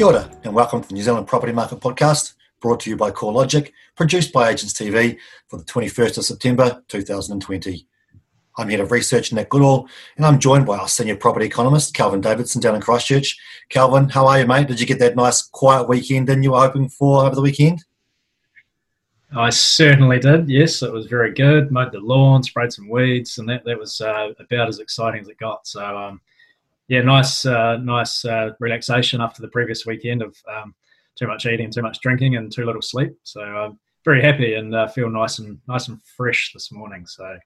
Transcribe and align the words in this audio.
Kia 0.00 0.06
ora, 0.06 0.30
and 0.44 0.54
welcome 0.54 0.80
to 0.80 0.88
the 0.88 0.94
New 0.94 1.02
Zealand 1.02 1.26
Property 1.26 1.52
Market 1.52 1.78
Podcast, 1.78 2.32
brought 2.62 2.80
to 2.80 2.88
you 2.88 2.96
by 2.96 3.10
CoreLogic, 3.10 3.70
produced 3.96 4.32
by 4.32 4.48
Agents 4.48 4.72
TV 4.72 5.18
for 5.46 5.58
the 5.58 5.64
21st 5.64 6.16
of 6.16 6.24
September 6.24 6.82
2020. 6.88 7.86
I'm 8.56 8.70
Head 8.70 8.80
of 8.80 8.92
Research 8.92 9.30
Nick 9.30 9.50
Goodall, 9.50 9.90
and 10.16 10.24
I'm 10.24 10.38
joined 10.38 10.64
by 10.64 10.78
our 10.78 10.88
Senior 10.88 11.16
Property 11.16 11.44
Economist, 11.44 11.92
Kelvin 11.92 12.22
Davidson, 12.22 12.62
down 12.62 12.76
in 12.76 12.80
Christchurch. 12.80 13.38
Kelvin, 13.68 14.08
how 14.08 14.26
are 14.26 14.38
you, 14.38 14.46
mate? 14.46 14.68
Did 14.68 14.80
you 14.80 14.86
get 14.86 15.00
that 15.00 15.16
nice 15.16 15.42
quiet 15.42 15.86
weekend 15.86 16.30
in 16.30 16.42
you 16.42 16.52
were 16.52 16.60
hoping 16.60 16.88
for 16.88 17.26
over 17.26 17.34
the 17.34 17.42
weekend? 17.42 17.84
I 19.36 19.50
certainly 19.50 20.18
did. 20.18 20.48
Yes, 20.48 20.80
it 20.82 20.90
was 20.90 21.08
very 21.08 21.34
good. 21.34 21.70
Mowed 21.70 21.92
the 21.92 22.00
lawn, 22.00 22.42
sprayed 22.42 22.72
some 22.72 22.88
weeds, 22.88 23.36
and 23.36 23.46
that 23.50 23.64
that 23.66 23.78
was 23.78 24.00
uh, 24.00 24.32
about 24.38 24.68
as 24.70 24.78
exciting 24.78 25.20
as 25.20 25.28
it 25.28 25.36
got. 25.36 25.66
So, 25.66 25.84
um, 25.84 26.22
yeah, 26.90 27.02
nice, 27.02 27.46
uh, 27.46 27.76
nice 27.76 28.24
uh, 28.24 28.50
relaxation 28.58 29.20
after 29.20 29.40
the 29.40 29.48
previous 29.48 29.86
weekend 29.86 30.22
of 30.22 30.36
um, 30.52 30.74
too 31.16 31.28
much 31.28 31.46
eating, 31.46 31.70
too 31.70 31.82
much 31.82 32.00
drinking, 32.00 32.34
and 32.34 32.52
too 32.52 32.64
little 32.64 32.82
sleep. 32.82 33.12
So, 33.22 33.40
I'm 33.40 33.78
very 34.04 34.20
happy 34.20 34.54
and 34.54 34.74
uh, 34.74 34.88
feel 34.88 35.08
nice 35.08 35.38
and 35.38 35.60
nice 35.68 35.86
and 35.86 36.02
fresh 36.02 36.50
this 36.52 36.72
morning. 36.72 37.06
So, 37.06 37.38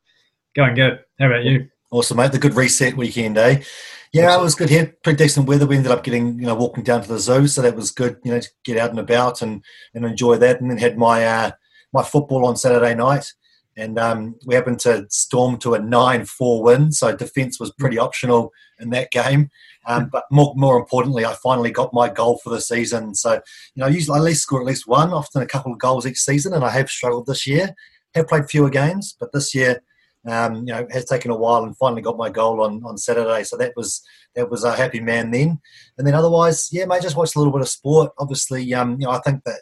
going 0.57 0.75
good. 0.75 1.01
How 1.20 1.27
about 1.27 1.45
you? 1.45 1.69
Awesome, 1.91 2.17
mate. 2.17 2.33
The 2.33 2.39
good 2.39 2.57
reset 2.57 2.97
weekend, 2.97 3.37
eh? 3.37 3.62
Yeah, 4.15 4.29
awesome. 4.29 4.41
it 4.41 4.45
was 4.45 4.55
good 4.55 4.70
here. 4.70 4.97
Pretty 5.05 5.19
decent 5.19 5.47
weather. 5.47 5.67
We 5.67 5.77
ended 5.77 5.92
up 5.92 6.05
getting, 6.05 6.39
you 6.39 6.47
know, 6.47 6.55
walking 6.55 6.83
down 6.83 7.03
to 7.03 7.09
the 7.09 7.19
zoo, 7.19 7.47
so 7.47 7.61
that 7.61 7.77
was 7.77 7.91
good. 7.91 8.17
You 8.25 8.33
know, 8.33 8.41
to 8.41 8.48
get 8.65 8.79
out 8.79 8.91
and 8.91 8.98
about 8.98 9.42
and 9.42 9.62
and 9.92 10.06
enjoy 10.06 10.39
that. 10.39 10.62
And 10.62 10.70
then 10.70 10.78
had 10.78 10.97
my 10.97 11.22
uh, 11.22 11.50
my 11.92 12.03
football 12.03 12.47
on 12.47 12.56
Saturday 12.56 12.95
night, 12.95 13.31
and 13.77 13.98
um, 13.98 14.36
we 14.47 14.55
happened 14.55 14.80
to 14.80 15.06
storm 15.11 15.58
to 15.58 15.75
a 15.75 15.80
nine-four 15.80 16.62
win. 16.62 16.92
So 16.92 17.14
defence 17.14 17.58
was 17.58 17.72
pretty 17.72 17.98
optional 17.98 18.53
in 18.78 18.91
that 18.91 19.11
game. 19.11 19.50
Um, 19.86 20.08
but 20.11 20.25
more, 20.31 20.55
more 20.56 20.78
importantly, 20.78 21.27
I 21.27 21.34
finally 21.42 21.70
got 21.70 21.92
my 21.92 22.08
goal 22.08 22.41
for 22.42 22.50
the 22.50 22.61
season. 22.61 23.14
So, 23.14 23.34
you 23.34 23.81
know, 23.81 23.86
I 23.86 23.91
usually 23.91 24.19
at 24.19 24.25
least 24.25 24.42
score 24.42 24.61
at 24.61 24.66
least 24.66 24.86
one, 24.86 25.12
often 25.12 25.42
a 25.42 25.47
couple 25.47 25.72
of 25.72 25.78
goals 25.78 26.06
each 26.06 26.20
season, 26.20 26.55
and 26.55 26.64
I 26.64 26.70
have 26.70 26.89
struggled 26.89 27.27
this 27.27 27.47
year. 27.47 27.75
Have 28.14 28.28
played 28.28 28.48
fewer 28.48 28.70
games, 28.70 29.16
but 29.19 29.33
this 29.33 29.55
year, 29.56 29.83
um, 30.27 30.59
you 30.66 30.72
know, 30.72 30.86
has 30.92 31.05
taken 31.05 31.33
a 31.33 31.36
while 31.36 31.64
and 31.64 31.77
finally 31.77 32.00
got 32.00 32.16
my 32.16 32.31
goal 32.31 32.62
on, 32.62 32.81
on 32.84 32.97
Saturday. 32.97 33.42
So 33.42 33.56
that 33.56 33.72
was 33.77 34.03
that 34.36 34.48
was 34.50 34.62
a 34.62 34.77
happy 34.77 35.00
man 35.00 35.33
then. 35.33 35.61
And 35.98 36.06
then 36.06 36.14
otherwise, 36.14 36.69
yeah, 36.70 36.86
mate, 36.86 37.03
just 37.03 37.16
watch 37.16 37.34
a 37.34 37.38
little 37.38 37.53
bit 37.53 37.62
of 37.62 37.69
sport. 37.69 38.12
Obviously, 38.19 38.72
um, 38.72 38.92
you 39.00 39.06
know, 39.06 39.11
I 39.11 39.19
think 39.19 39.42
that 39.44 39.59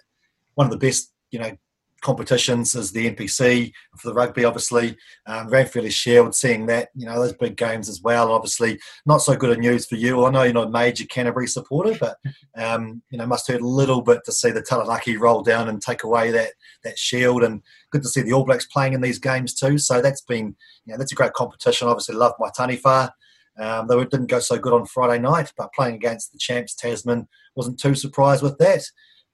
one 0.55 0.67
of 0.67 0.71
the 0.71 0.77
best, 0.87 1.13
you 1.31 1.39
know, 1.39 1.57
competitions 2.03 2.75
as 2.75 2.93
the 2.93 3.11
NPC 3.11 3.73
for 3.97 4.09
the 4.09 4.15
rugby, 4.15 4.45
obviously. 4.45 4.97
Um, 5.27 5.49
Ranfurly 5.49 5.91
Shield, 5.91 6.35
seeing 6.35 6.67
that, 6.67 6.91
you 6.95 7.07
know, 7.07 7.19
those 7.19 7.33
big 7.33 7.57
games 7.57 7.89
as 7.89 8.03
well. 8.03 8.33
Obviously, 8.33 8.79
not 9.07 9.23
so 9.23 9.35
good 9.37 9.57
a 9.57 9.61
news 9.61 9.87
for 9.87 9.95
you. 9.95 10.25
I 10.25 10.31
know 10.31 10.43
you're 10.43 10.53
not 10.53 10.67
a 10.67 10.71
major 10.71 11.07
Canterbury 11.07 11.47
supporter, 11.47 11.97
but, 11.99 12.19
um, 12.57 13.03
you 13.11 13.19
know, 13.19 13.27
must 13.27 13.49
hurt 13.49 13.63
a 13.63 13.67
little 13.67 14.03
bit 14.03 14.21
to 14.27 14.33
see 14.33 14.51
the 14.51 14.63
Taranaki 14.63 15.17
roll 15.17 15.43
down 15.43 15.69
and 15.69 15.81
take 15.81 16.03
away 16.03 16.31
that, 16.33 16.53
that 16.85 16.99
shield. 16.99 17.43
And 17.43 17.63
good 17.91 18.03
to 18.03 18.09
see 18.09 18.23
the 18.23 18.33
All 18.33 18.45
Blacks 18.45 18.67
playing 18.67 18.93
in 18.93 19.01
these 19.01 19.19
games 19.19 19.55
too. 19.55 19.79
So 19.79 20.03
that's 20.03 20.23
been, 20.23 20.57
you 20.85 20.93
know, 20.93 20.99
that's 20.99 21.13
a 21.13 21.17
great 21.17 21.33
competition. 21.33 21.89
Obviously, 21.89 22.17
love 22.17 22.35
my 22.39 22.51
Taniwha. 22.51 23.11
Um, 23.59 23.87
though 23.87 24.01
it 24.01 24.11
didn't 24.11 24.31
go 24.31 24.39
so 24.39 24.59
good 24.59 24.73
on 24.73 24.87
Friday 24.87 25.21
night, 25.21 25.53
but 25.59 25.75
playing 25.75 25.95
against 25.95 26.33
the 26.33 26.39
champs 26.39 26.75
Tasman 26.75 27.29
wasn't 27.55 27.79
too 27.79 27.95
surprised 27.95 28.43
with 28.43 28.57
that. 28.59 28.83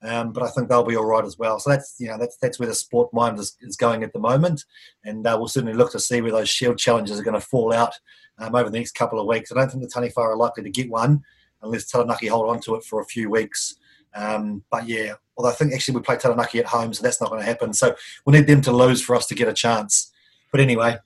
Um, 0.01 0.33
but 0.33 0.45
I 0.45 0.49
think 0.49 0.69
they'll 0.69 0.85
be 0.85 0.97
all 0.97 1.05
right 1.05 1.25
as 1.25 1.39
well. 1.39 1.59
So 1.59 1.71
that's 1.71 1.97
you 1.99 2.09
know 2.09 2.19
that's 2.19 2.37
that's 2.37 2.59
where 2.59 2.69
the 2.69 2.75
sport 2.75 3.13
mind 3.13 3.39
is, 3.39 3.57
is 3.61 3.77
going 3.77 4.05
at 4.05 4.13
the 4.13 4.21
moment, 4.21 4.65
and 5.05 5.27
uh, 5.27 5.35
we'll 5.37 5.49
certainly 5.49 5.75
look 5.75 5.91
to 5.93 6.01
see 6.01 6.21
where 6.21 6.31
those 6.31 6.49
shield 6.49 6.79
challenges 6.79 7.19
are 7.19 7.25
going 7.25 7.35
to 7.35 7.41
fall 7.41 7.73
out 7.73 7.95
um, 8.39 8.55
over 8.55 8.71
the 8.71 8.79
next 8.79 8.95
couple 8.95 9.19
of 9.19 9.27
weeks. 9.27 9.51
I 9.51 9.57
don't 9.57 9.71
think 9.71 9.83
the 9.83 9.89
Taniwha 9.89 10.19
are 10.19 10.37
likely 10.37 10.63
to 10.63 10.71
get 10.71 10.89
one 10.89 11.23
unless 11.63 11.87
Taranaki 11.87 12.29
hold 12.29 12.49
on 12.49 12.61
to 12.61 12.77
it 12.77 12.85
for 12.85 13.01
a 13.01 13.05
few 13.05 13.29
weeks. 13.29 13.75
Um, 14.15 14.63
but 14.71 14.87
yeah, 14.87 15.15
although 15.37 15.51
I 15.51 15.55
think 15.55 15.75
actually 15.75 15.97
we 15.97 16.03
play 16.03 16.17
Taranaki 16.17 16.61
at 16.61 16.67
home, 16.67 16.95
so 16.95 17.03
that's 17.03 17.21
not 17.21 17.31
going 17.31 17.41
to 17.41 17.47
happen. 17.47 17.73
So 17.73 17.97
we'll 18.25 18.39
need 18.39 18.47
them 18.47 18.61
to 18.63 18.73
lose 18.73 19.03
for 19.03 19.17
us 19.17 19.27
to 19.27 19.35
get 19.35 19.49
a 19.49 19.53
chance. 19.53 20.13
But 20.53 20.61
anyway, 20.61 20.97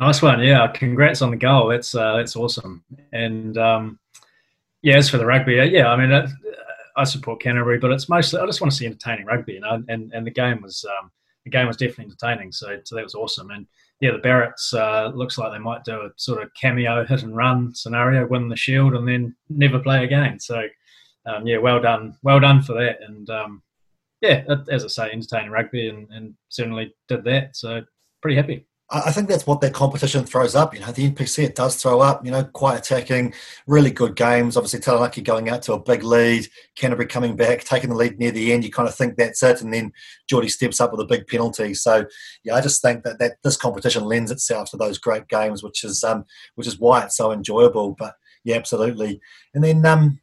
nice 0.00 0.20
one. 0.20 0.40
Yeah, 0.40 0.66
congrats 0.66 1.22
on 1.22 1.30
the 1.30 1.36
goal. 1.36 1.68
That's 1.68 1.94
uh, 1.94 2.16
that's 2.16 2.34
awesome. 2.34 2.82
And 3.12 3.56
um, 3.56 4.00
yeah, 4.82 4.96
as 4.96 5.08
for 5.08 5.18
the 5.18 5.26
rugby, 5.26 5.54
yeah, 5.72 5.88
I 5.88 5.96
mean. 5.96 6.10
That, 6.10 6.28
I 6.98 7.04
support 7.04 7.40
Canterbury, 7.40 7.78
but 7.78 7.92
it's 7.92 8.08
mostly 8.08 8.40
I 8.40 8.46
just 8.46 8.60
want 8.60 8.72
to 8.72 8.76
see 8.76 8.86
entertaining 8.86 9.26
rugby, 9.26 9.54
you 9.54 9.60
know. 9.60 9.82
And 9.88 10.12
and 10.12 10.26
the 10.26 10.30
game 10.30 10.60
was 10.60 10.84
um, 10.84 11.10
the 11.44 11.50
game 11.50 11.66
was 11.66 11.76
definitely 11.76 12.06
entertaining, 12.06 12.52
so 12.52 12.78
so 12.84 12.96
that 12.96 13.04
was 13.04 13.14
awesome. 13.14 13.50
And 13.50 13.66
yeah, 14.00 14.12
the 14.12 14.18
Barretts 14.18 14.74
uh, 14.74 15.14
looks 15.14 15.38
like 15.38 15.52
they 15.52 15.58
might 15.58 15.84
do 15.84 16.02
a 16.02 16.10
sort 16.16 16.42
of 16.42 16.52
cameo 16.54 17.04
hit 17.04 17.22
and 17.22 17.36
run 17.36 17.74
scenario, 17.74 18.26
win 18.26 18.48
the 18.48 18.56
Shield, 18.56 18.94
and 18.94 19.08
then 19.08 19.34
never 19.48 19.78
play 19.78 20.04
again. 20.04 20.38
So 20.38 20.66
um, 21.26 21.46
yeah, 21.46 21.58
well 21.58 21.80
done, 21.80 22.16
well 22.22 22.40
done 22.40 22.62
for 22.62 22.74
that. 22.74 22.98
And 23.06 23.28
um, 23.30 23.62
yeah, 24.20 24.44
as 24.70 24.84
I 24.84 24.88
say, 24.88 25.10
entertaining 25.10 25.50
rugby, 25.50 25.88
and, 25.88 26.08
and 26.10 26.34
certainly 26.48 26.94
did 27.08 27.24
that. 27.24 27.56
So 27.56 27.82
pretty 28.22 28.36
happy. 28.36 28.66
I 28.90 29.12
think 29.12 29.28
that's 29.28 29.46
what 29.46 29.60
that 29.60 29.74
competition 29.74 30.24
throws 30.24 30.54
up. 30.54 30.72
You 30.72 30.80
know, 30.80 30.90
the 30.90 31.10
NPC 31.10 31.44
it 31.44 31.54
does 31.54 31.76
throw 31.76 32.00
up. 32.00 32.24
You 32.24 32.30
know, 32.30 32.42
quite 32.44 32.78
attacking, 32.78 33.34
really 33.66 33.90
good 33.90 34.16
games. 34.16 34.56
Obviously, 34.56 34.80
Taranaki 34.80 35.20
going 35.20 35.50
out 35.50 35.60
to 35.62 35.74
a 35.74 35.78
big 35.78 36.02
lead, 36.02 36.48
Canterbury 36.74 37.06
coming 37.06 37.36
back, 37.36 37.64
taking 37.64 37.90
the 37.90 37.96
lead 37.96 38.18
near 38.18 38.30
the 38.30 38.50
end. 38.50 38.64
You 38.64 38.70
kind 38.70 38.88
of 38.88 38.94
think 38.94 39.16
that's 39.16 39.42
it, 39.42 39.60
and 39.60 39.74
then 39.74 39.92
Jordie 40.26 40.48
steps 40.48 40.80
up 40.80 40.90
with 40.90 41.02
a 41.02 41.04
big 41.04 41.26
penalty. 41.26 41.74
So, 41.74 42.06
yeah, 42.44 42.54
I 42.54 42.62
just 42.62 42.80
think 42.80 43.04
that, 43.04 43.18
that 43.18 43.36
this 43.44 43.58
competition 43.58 44.04
lends 44.04 44.30
itself 44.30 44.70
to 44.70 44.78
those 44.78 44.96
great 44.96 45.28
games, 45.28 45.62
which 45.62 45.84
is 45.84 46.02
um, 46.02 46.24
which 46.54 46.66
is 46.66 46.78
why 46.78 47.04
it's 47.04 47.16
so 47.16 47.30
enjoyable. 47.30 47.92
But 47.92 48.14
yeah, 48.42 48.56
absolutely. 48.56 49.20
And 49.52 49.62
then 49.62 49.84
um, 49.84 50.18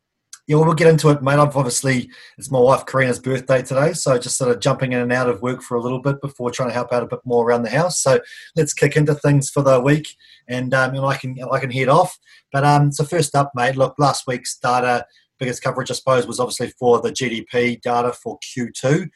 yeah, 0.47 0.57
well, 0.57 0.73
get 0.75 0.87
into 0.87 1.09
it, 1.09 1.23
mate. 1.23 1.39
I've 1.39 1.57
obviously, 1.57 2.09
it's 2.37 2.51
my 2.51 2.59
wife 2.59 2.85
Karina's 2.85 3.17
birthday 3.17 3.63
today, 3.63 3.93
so 3.93 4.17
just 4.19 4.37
sort 4.37 4.51
of 4.51 4.59
jumping 4.59 4.93
in 4.93 4.99
and 4.99 5.11
out 5.11 5.27
of 5.27 5.41
work 5.41 5.63
for 5.63 5.75
a 5.75 5.81
little 5.81 5.99
bit 5.99 6.21
before 6.21 6.51
trying 6.51 6.69
to 6.69 6.73
help 6.73 6.93
out 6.93 7.01
a 7.01 7.07
bit 7.07 7.21
more 7.25 7.47
around 7.47 7.63
the 7.63 7.69
house. 7.71 7.99
So 7.99 8.19
let's 8.55 8.73
kick 8.73 8.95
into 8.95 9.15
things 9.15 9.49
for 9.49 9.63
the 9.63 9.79
week, 9.79 10.15
and 10.47 10.71
um, 10.75 10.93
and 10.93 11.03
I 11.03 11.17
can 11.17 11.35
I 11.51 11.59
can 11.59 11.71
head 11.71 11.89
off. 11.89 12.19
But 12.51 12.63
um, 12.63 12.91
so 12.91 13.03
first 13.03 13.35
up, 13.35 13.53
mate. 13.55 13.75
Look, 13.75 13.95
last 13.97 14.27
week's 14.27 14.55
data, 14.59 15.07
biggest 15.39 15.63
coverage, 15.63 15.89
I 15.89 15.95
suppose, 15.95 16.27
was 16.27 16.39
obviously 16.39 16.69
for 16.77 17.01
the 17.01 17.11
GDP 17.11 17.81
data 17.81 18.13
for 18.13 18.37
Q2. 18.39 19.09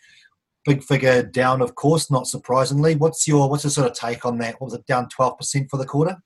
Big 0.66 0.84
figure 0.84 1.22
down, 1.22 1.62
of 1.62 1.76
course, 1.76 2.10
not 2.10 2.26
surprisingly. 2.26 2.96
What's 2.96 3.28
your 3.28 3.48
what's 3.48 3.66
your 3.66 3.72
sort 3.72 3.88
of 3.88 3.94
take 3.96 4.26
on 4.26 4.40
that? 4.40 4.60
What 4.60 4.72
was 4.72 4.74
it 4.74 4.88
down 4.88 5.10
twelve 5.10 5.38
percent 5.38 5.70
for 5.70 5.78
the 5.78 5.86
quarter? 5.86 6.18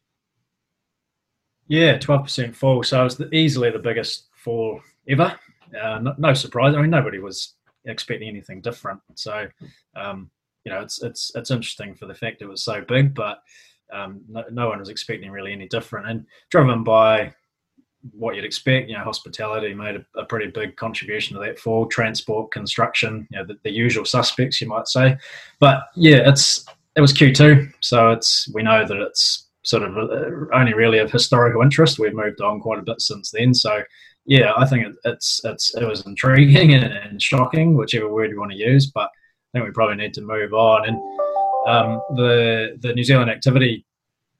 Yeah, 1.68 1.98
twelve 1.98 2.24
percent 2.24 2.56
fall. 2.56 2.84
So 2.84 3.02
it 3.02 3.04
was 3.04 3.18
the, 3.18 3.36
easily 3.36 3.70
the 3.70 3.80
biggest 3.80 4.30
fall 4.34 4.82
ever. 5.10 5.38
Uh, 5.82 6.00
no, 6.00 6.16
no, 6.18 6.34
surprise. 6.34 6.76
I 6.76 6.82
mean, 6.82 6.90
nobody 6.90 7.20
was 7.20 7.56
expecting 7.86 8.30
anything 8.30 8.62
different. 8.62 9.00
So, 9.16 9.48
um, 9.96 10.30
you 10.66 10.72
know, 10.72 10.82
it's 10.82 11.02
it's 11.02 11.32
it's 11.36 11.52
interesting 11.52 11.96
for 11.96 12.06
the 12.06 12.14
fact 12.14 12.42
it 12.42 12.48
was 12.48 12.64
so 12.64 12.82
big, 12.82 13.14
but 13.14 13.42
um, 13.92 14.22
no, 14.28 14.44
no, 14.52 14.70
one 14.70 14.80
was 14.80 14.90
expecting 14.90 15.32
really 15.32 15.52
any 15.52 15.68
different. 15.68 16.08
And 16.08 16.26
driven 16.50 16.84
by 16.84 17.34
what 18.12 18.36
you'd 18.36 18.46
expect, 18.46 18.90
you 18.90 18.98
know, 18.98 19.04
hospitality 19.04 19.74
made 19.74 19.96
a, 19.96 20.20
a 20.20 20.26
pretty 20.26 20.52
big 20.52 20.76
contribution 20.76 21.36
to 21.36 21.44
that 21.44 21.60
fall. 21.60 21.86
Transport, 21.86 22.52
construction, 22.52 23.28
you 23.32 23.38
know, 23.38 23.46
the, 23.46 23.58
the 23.64 23.72
usual 23.72 24.06
suspects, 24.06 24.60
you 24.60 24.68
might 24.68 24.88
say. 24.88 25.18
But 25.60 25.84
yeah, 25.96 26.30
it's 26.30 26.66
it 26.96 27.02
was 27.02 27.14
Q2, 27.14 27.74
so 27.80 28.12
it's 28.12 28.50
we 28.54 28.64
know 28.64 28.86
that 28.86 28.98
it's 28.98 29.48
sort 29.64 29.84
of 29.84 29.98
uh, 29.98 30.54
only 30.54 30.74
really 30.74 31.00
of 31.00 31.12
historical 31.12 31.62
interest. 31.62 32.00
We've 32.00 32.14
moved 32.14 32.42
on 32.42 32.60
quite 32.60 32.80
a 32.80 32.84
bit 32.84 33.02
since 33.02 33.32
then, 33.32 33.54
so 33.54 33.82
yeah, 34.26 34.54
I 34.56 34.66
think 34.66 34.96
it's 35.04 35.42
it's 35.44 35.76
it 35.76 35.86
was 35.86 36.06
intriguing 36.06 36.74
and, 36.74 36.86
and, 36.86 37.22
shocking, 37.22 37.76
whichever 37.76 38.12
word 38.12 38.32
you 38.32 38.40
want 38.40 38.52
to 38.52 38.58
use. 38.58 38.88
But 38.88 39.10
I 39.10 39.58
think 39.60 39.66
we 39.66 39.72
probably 39.72 39.98
need 39.98 40.14
to 40.16 40.22
move 40.22 40.54
on. 40.54 40.88
And 40.88 40.98
um, 41.68 42.02
the 42.16 42.78
the 42.82 42.94
New 42.94 43.04
Zealand 43.04 43.30
Activity 43.30 43.86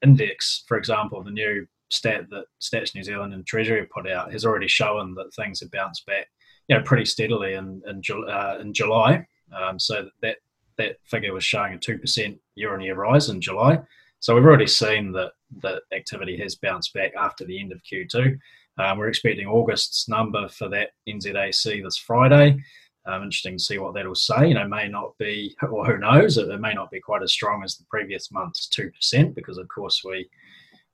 Index, 0.02 0.64
for 0.68 0.78
example, 0.78 1.22
the 1.24 1.32
new 1.32 1.66
stat 1.90 2.30
that 2.30 2.46
Stats 2.62 2.96
New 2.96 3.04
Zealand 3.04 3.34
and 3.34 3.46
Treasury 3.46 3.86
put 3.86 4.10
out, 4.10 4.32
has 4.32 4.46
already 4.46 4.68
shown 4.68 5.16
that 5.16 5.34
things 5.36 5.60
have 5.60 5.72
bounced 5.72 6.06
back, 6.06 6.28
you 6.68 6.78
know, 6.78 6.84
pretty 6.84 7.06
steadily 7.06 7.54
in 7.54 7.82
in, 7.88 8.02
uh, 8.30 8.58
in 8.62 8.74
July. 8.74 9.26
Um, 9.56 9.80
so 9.80 10.10
that 10.22 10.38
that 10.78 10.96
figure 11.04 11.34
was 11.34 11.44
showing 11.44 11.74
a 11.74 11.78
two 11.78 11.98
percent 11.98 12.38
year 12.56 12.74
on 12.74 12.82
year 12.82 12.96
rise 12.96 13.28
in 13.28 13.42
July. 13.42 13.80
So 14.22 14.34
we've 14.34 14.46
already 14.46 14.68
seen 14.68 15.12
that 15.12 15.34
that 15.62 15.82
activity 15.94 16.38
has 16.38 16.56
bounced 16.56 16.94
back 16.94 17.12
after 17.20 17.44
the 17.44 17.60
end 17.60 17.74
of 17.74 17.82
Q2. 17.84 18.38
Um, 18.78 18.98
we're 18.98 19.08
expecting 19.08 19.48
August's 19.48 20.10
number 20.10 20.48
for 20.50 20.70
that 20.70 20.92
NZAC 21.08 21.84
this 21.84 21.98
Friday. 21.98 22.64
Um, 23.06 23.24
interesting 23.24 23.58
to 23.58 23.64
see 23.64 23.78
what 23.78 23.94
that'll 23.94 24.16
say. 24.16 24.48
You 24.48 24.54
know, 24.54 24.68
may 24.68 24.88
not 24.88 25.18
be, 25.18 25.56
or 25.70 25.86
who 25.86 25.98
knows, 25.98 26.38
it, 26.38 26.50
it 26.50 26.62
may 26.62 26.74
not 26.74 26.90
be 26.90 27.00
quite 27.00 27.22
as 27.22 27.34
strong 27.34 27.64
as 27.64 27.76
the 27.76 27.86
previous 27.90 28.32
month's 28.32 28.68
two 28.68 28.90
percent 28.92 29.36
because, 29.36 29.58
of 29.58 29.68
course, 29.68 30.02
we 30.04 30.30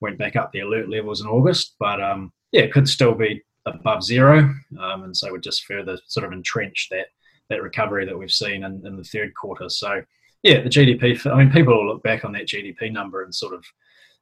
went 0.01 0.17
back 0.17 0.35
up 0.35 0.51
the 0.51 0.61
alert 0.61 0.89
levels 0.89 1.21
in 1.21 1.27
August. 1.27 1.75
But 1.79 2.01
um, 2.01 2.31
yeah, 2.51 2.61
it 2.61 2.73
could 2.73 2.89
still 2.89 3.13
be 3.13 3.43
above 3.65 4.03
zero, 4.03 4.39
um, 4.79 5.03
and 5.03 5.15
so 5.15 5.31
would 5.31 5.43
just 5.43 5.65
further 5.65 5.97
sort 6.07 6.25
of 6.25 6.33
entrench 6.33 6.87
that 6.91 7.07
that 7.49 7.63
recovery 7.63 8.05
that 8.05 8.17
we've 8.17 8.31
seen 8.31 8.63
in, 8.63 8.85
in 8.85 8.95
the 8.95 9.03
third 9.03 9.33
quarter. 9.33 9.69
So 9.69 10.01
yeah, 10.43 10.61
the 10.61 10.69
GDP. 10.69 11.31
I 11.31 11.37
mean, 11.37 11.51
people 11.51 11.75
will 11.75 11.87
look 11.87 12.03
back 12.03 12.25
on 12.25 12.31
that 12.33 12.47
GDP 12.47 12.91
number 12.91 13.23
and 13.23 13.33
sort 13.33 13.53
of 13.53 13.63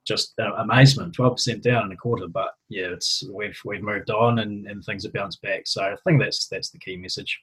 just 0.07 0.33
uh, 0.39 0.53
amazement. 0.57 1.13
Twelve 1.13 1.35
percent 1.35 1.63
down 1.63 1.85
in 1.85 1.91
a 1.91 1.97
quarter, 1.97 2.27
but 2.27 2.55
yeah, 2.69 2.87
it's 2.87 3.23
we've 3.31 3.59
we've 3.65 3.83
moved 3.83 4.09
on 4.09 4.39
and, 4.39 4.65
and 4.67 4.83
things 4.83 5.03
have 5.03 5.13
bounced 5.13 5.41
back. 5.41 5.67
So 5.67 5.83
I 5.83 5.95
think 6.05 6.19
that's 6.19 6.47
that's 6.47 6.69
the 6.69 6.79
key 6.79 6.97
message. 6.97 7.39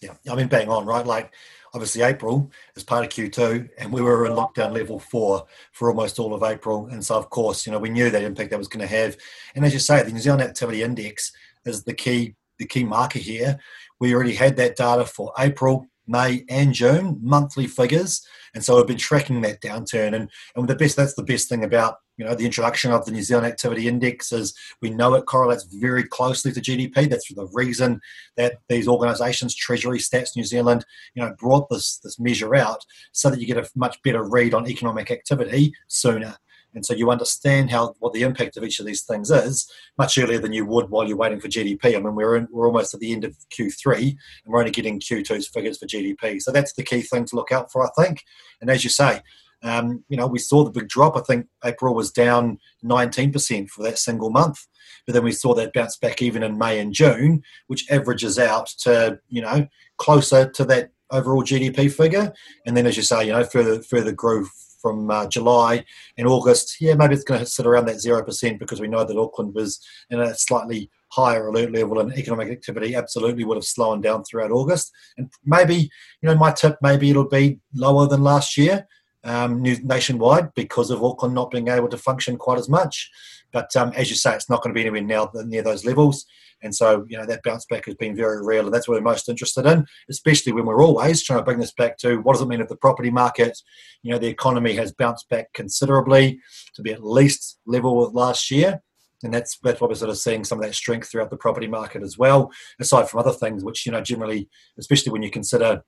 Yeah, 0.00 0.14
I 0.30 0.34
mean, 0.34 0.48
bang 0.48 0.68
on, 0.68 0.84
right? 0.84 1.06
Like, 1.06 1.32
obviously, 1.72 2.02
April 2.02 2.50
is 2.76 2.84
part 2.84 3.04
of 3.04 3.10
Q2, 3.10 3.70
and 3.78 3.92
we 3.92 4.02
were 4.02 4.26
in 4.26 4.32
lockdown 4.32 4.72
level 4.72 4.98
four 4.98 5.46
for 5.72 5.88
almost 5.88 6.18
all 6.18 6.34
of 6.34 6.42
April. 6.42 6.88
And 6.88 7.02
so, 7.02 7.16
of 7.16 7.30
course, 7.30 7.64
you 7.64 7.72
know, 7.72 7.78
we 7.78 7.88
knew 7.88 8.10
that 8.10 8.22
impact 8.22 8.50
that 8.50 8.58
was 8.58 8.68
going 8.68 8.86
to 8.86 8.94
have. 8.94 9.16
And 9.54 9.64
as 9.64 9.72
you 9.72 9.78
say, 9.78 10.02
the 10.02 10.12
New 10.12 10.20
Zealand 10.20 10.42
Activity 10.42 10.82
Index 10.82 11.32
is 11.64 11.84
the 11.84 11.94
key 11.94 12.34
the 12.58 12.66
key 12.66 12.84
marker 12.84 13.18
here. 13.18 13.58
We 13.98 14.14
already 14.14 14.34
had 14.34 14.56
that 14.56 14.76
data 14.76 15.04
for 15.04 15.32
April, 15.38 15.86
May, 16.06 16.44
and 16.48 16.72
June 16.74 17.18
monthly 17.22 17.66
figures, 17.66 18.26
and 18.54 18.62
so 18.62 18.76
we've 18.76 18.86
been 18.86 18.98
tracking 18.98 19.40
that 19.40 19.62
downturn. 19.62 20.14
And 20.14 20.30
and 20.54 20.68
the 20.68 20.76
best 20.76 20.96
that's 20.96 21.14
the 21.14 21.22
best 21.22 21.48
thing 21.48 21.64
about 21.64 21.96
you 22.16 22.24
know 22.24 22.34
the 22.34 22.44
introduction 22.44 22.92
of 22.92 23.04
the 23.04 23.12
New 23.12 23.22
Zealand 23.22 23.46
Activity 23.46 23.88
Index 23.88 24.32
is 24.32 24.54
we 24.80 24.90
know 24.90 25.14
it 25.14 25.26
correlates 25.26 25.64
very 25.64 26.04
closely 26.04 26.52
to 26.52 26.60
GDP. 26.60 27.08
That's 27.08 27.32
the 27.32 27.48
reason 27.52 28.00
that 28.36 28.58
these 28.68 28.88
organisations, 28.88 29.54
Treasury, 29.54 29.98
Stats 29.98 30.36
New 30.36 30.44
Zealand, 30.44 30.84
you 31.14 31.22
know, 31.22 31.34
brought 31.38 31.68
this 31.68 31.98
this 31.98 32.18
measure 32.18 32.54
out 32.54 32.84
so 33.12 33.30
that 33.30 33.40
you 33.40 33.46
get 33.46 33.58
a 33.58 33.68
much 33.74 34.00
better 34.02 34.22
read 34.22 34.54
on 34.54 34.68
economic 34.68 35.10
activity 35.10 35.74
sooner 35.88 36.36
and 36.74 36.84
so 36.84 36.94
you 36.94 37.10
understand 37.10 37.70
how 37.70 37.94
what 38.00 38.12
the 38.12 38.22
impact 38.22 38.56
of 38.56 38.64
each 38.64 38.80
of 38.80 38.86
these 38.86 39.02
things 39.02 39.30
is 39.30 39.70
much 39.96 40.18
earlier 40.18 40.38
than 40.38 40.52
you 40.52 40.66
would 40.66 40.90
while 40.90 41.06
you're 41.06 41.16
waiting 41.16 41.40
for 41.40 41.48
GDP. 41.48 41.96
I 41.96 42.00
mean, 42.00 42.14
we're 42.14 42.36
in, 42.36 42.48
we're 42.50 42.66
almost 42.66 42.94
at 42.94 43.00
the 43.00 43.12
end 43.12 43.24
of 43.24 43.36
Q3, 43.50 43.96
and 43.98 44.16
we're 44.46 44.58
only 44.58 44.72
getting 44.72 45.00
Q2's 45.00 45.48
figures 45.48 45.78
for 45.78 45.86
GDP. 45.86 46.42
So 46.42 46.50
that's 46.50 46.72
the 46.74 46.82
key 46.82 47.02
thing 47.02 47.24
to 47.26 47.36
look 47.36 47.52
out 47.52 47.70
for, 47.70 47.86
I 47.86 47.90
think. 48.02 48.24
And 48.60 48.70
as 48.70 48.82
you 48.82 48.90
say, 48.90 49.22
um, 49.64 50.04
you 50.08 50.16
know, 50.16 50.26
we 50.26 50.38
saw 50.38 50.62
the 50.62 50.70
big 50.70 50.88
drop. 50.88 51.16
I 51.16 51.20
think 51.20 51.46
April 51.64 51.94
was 51.94 52.12
down 52.12 52.58
19% 52.84 53.68
for 53.70 53.82
that 53.82 53.98
single 53.98 54.30
month, 54.30 54.66
but 55.06 55.14
then 55.14 55.24
we 55.24 55.32
saw 55.32 55.54
that 55.54 55.72
bounce 55.72 55.96
back 55.96 56.20
even 56.20 56.42
in 56.42 56.58
May 56.58 56.78
and 56.78 56.92
June, 56.92 57.42
which 57.66 57.90
averages 57.90 58.38
out 58.38 58.66
to 58.80 59.18
you 59.28 59.40
know 59.40 59.66
closer 59.96 60.48
to 60.50 60.64
that 60.66 60.90
overall 61.10 61.42
GDP 61.42 61.90
figure. 61.90 62.32
And 62.66 62.76
then, 62.76 62.86
as 62.86 62.96
you 62.96 63.02
say, 63.02 63.26
you 63.26 63.32
know, 63.32 63.44
further 63.44 63.82
further 63.82 64.12
growth 64.12 64.50
from 64.82 65.10
uh, 65.10 65.26
July 65.26 65.82
and 66.18 66.28
August, 66.28 66.76
yeah, 66.78 66.94
maybe 66.94 67.14
it's 67.14 67.24
going 67.24 67.40
to 67.40 67.46
sit 67.46 67.64
around 67.64 67.86
that 67.86 67.96
0% 67.96 68.58
because 68.58 68.82
we 68.82 68.86
know 68.86 69.02
that 69.02 69.16
Auckland 69.16 69.54
was 69.54 69.80
in 70.10 70.20
a 70.20 70.34
slightly 70.34 70.90
higher 71.10 71.46
alert 71.46 71.72
level 71.72 72.00
and 72.00 72.12
economic 72.18 72.50
activity 72.50 72.94
absolutely 72.94 73.44
would 73.44 73.56
have 73.56 73.64
slowed 73.64 74.02
down 74.02 74.24
throughout 74.24 74.50
August. 74.50 74.92
And 75.16 75.32
maybe, 75.42 75.88
you 76.20 76.28
know, 76.28 76.34
my 76.34 76.52
tip, 76.52 76.76
maybe 76.82 77.08
it'll 77.08 77.26
be 77.26 77.60
lower 77.74 78.06
than 78.06 78.22
last 78.22 78.58
year 78.58 78.86
um, 79.24 79.62
nationwide 79.62 80.54
because 80.54 80.90
of 80.90 81.02
Auckland 81.02 81.34
not 81.34 81.50
being 81.50 81.68
able 81.68 81.88
to 81.88 81.98
function 81.98 82.36
quite 82.36 82.58
as 82.58 82.68
much. 82.68 83.10
But 83.52 83.74
um, 83.76 83.92
as 83.94 84.10
you 84.10 84.16
say, 84.16 84.34
it's 84.34 84.50
not 84.50 84.62
going 84.62 84.74
to 84.74 84.78
be 84.78 84.82
anywhere 84.82 85.02
now 85.02 85.30
near 85.46 85.62
those 85.62 85.84
levels. 85.84 86.26
And 86.62 86.74
so, 86.74 87.04
you 87.08 87.16
know, 87.16 87.26
that 87.26 87.42
bounce 87.44 87.66
back 87.66 87.84
has 87.84 87.94
been 87.94 88.16
very 88.16 88.44
real. 88.44 88.64
And 88.64 88.74
that's 88.74 88.88
what 88.88 88.94
we're 88.94 89.02
most 89.02 89.28
interested 89.28 89.66
in, 89.66 89.86
especially 90.08 90.52
when 90.52 90.64
we're 90.64 90.82
always 90.82 91.22
trying 91.22 91.38
to 91.38 91.44
bring 91.44 91.58
this 91.58 91.72
back 91.72 91.98
to 91.98 92.16
what 92.16 92.32
does 92.32 92.42
it 92.42 92.48
mean 92.48 92.60
if 92.60 92.68
the 92.68 92.76
property 92.76 93.10
market, 93.10 93.56
you 94.02 94.10
know, 94.10 94.18
the 94.18 94.28
economy 94.28 94.74
has 94.74 94.92
bounced 94.92 95.28
back 95.28 95.52
considerably 95.52 96.40
to 96.74 96.82
be 96.82 96.92
at 96.92 97.04
least 97.04 97.58
level 97.66 97.96
with 97.96 98.14
last 98.14 98.50
year. 98.50 98.82
And 99.22 99.32
that's, 99.32 99.58
that's 99.62 99.80
what 99.80 99.88
we're 99.88 99.96
sort 99.96 100.10
of 100.10 100.18
seeing 100.18 100.42
some 100.42 100.58
of 100.58 100.64
that 100.64 100.74
strength 100.74 101.10
throughout 101.10 101.30
the 101.30 101.36
property 101.36 101.66
market 101.66 102.02
as 102.02 102.18
well, 102.18 102.50
aside 102.80 103.08
from 103.08 103.20
other 103.20 103.32
things, 103.32 103.62
which, 103.62 103.86
you 103.86 103.92
know, 103.92 104.00
generally, 104.00 104.48
especially 104.78 105.12
when 105.12 105.22
you 105.22 105.30
consider 105.30 105.82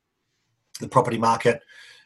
the 0.81 0.89
property 0.89 1.19
market 1.19 1.63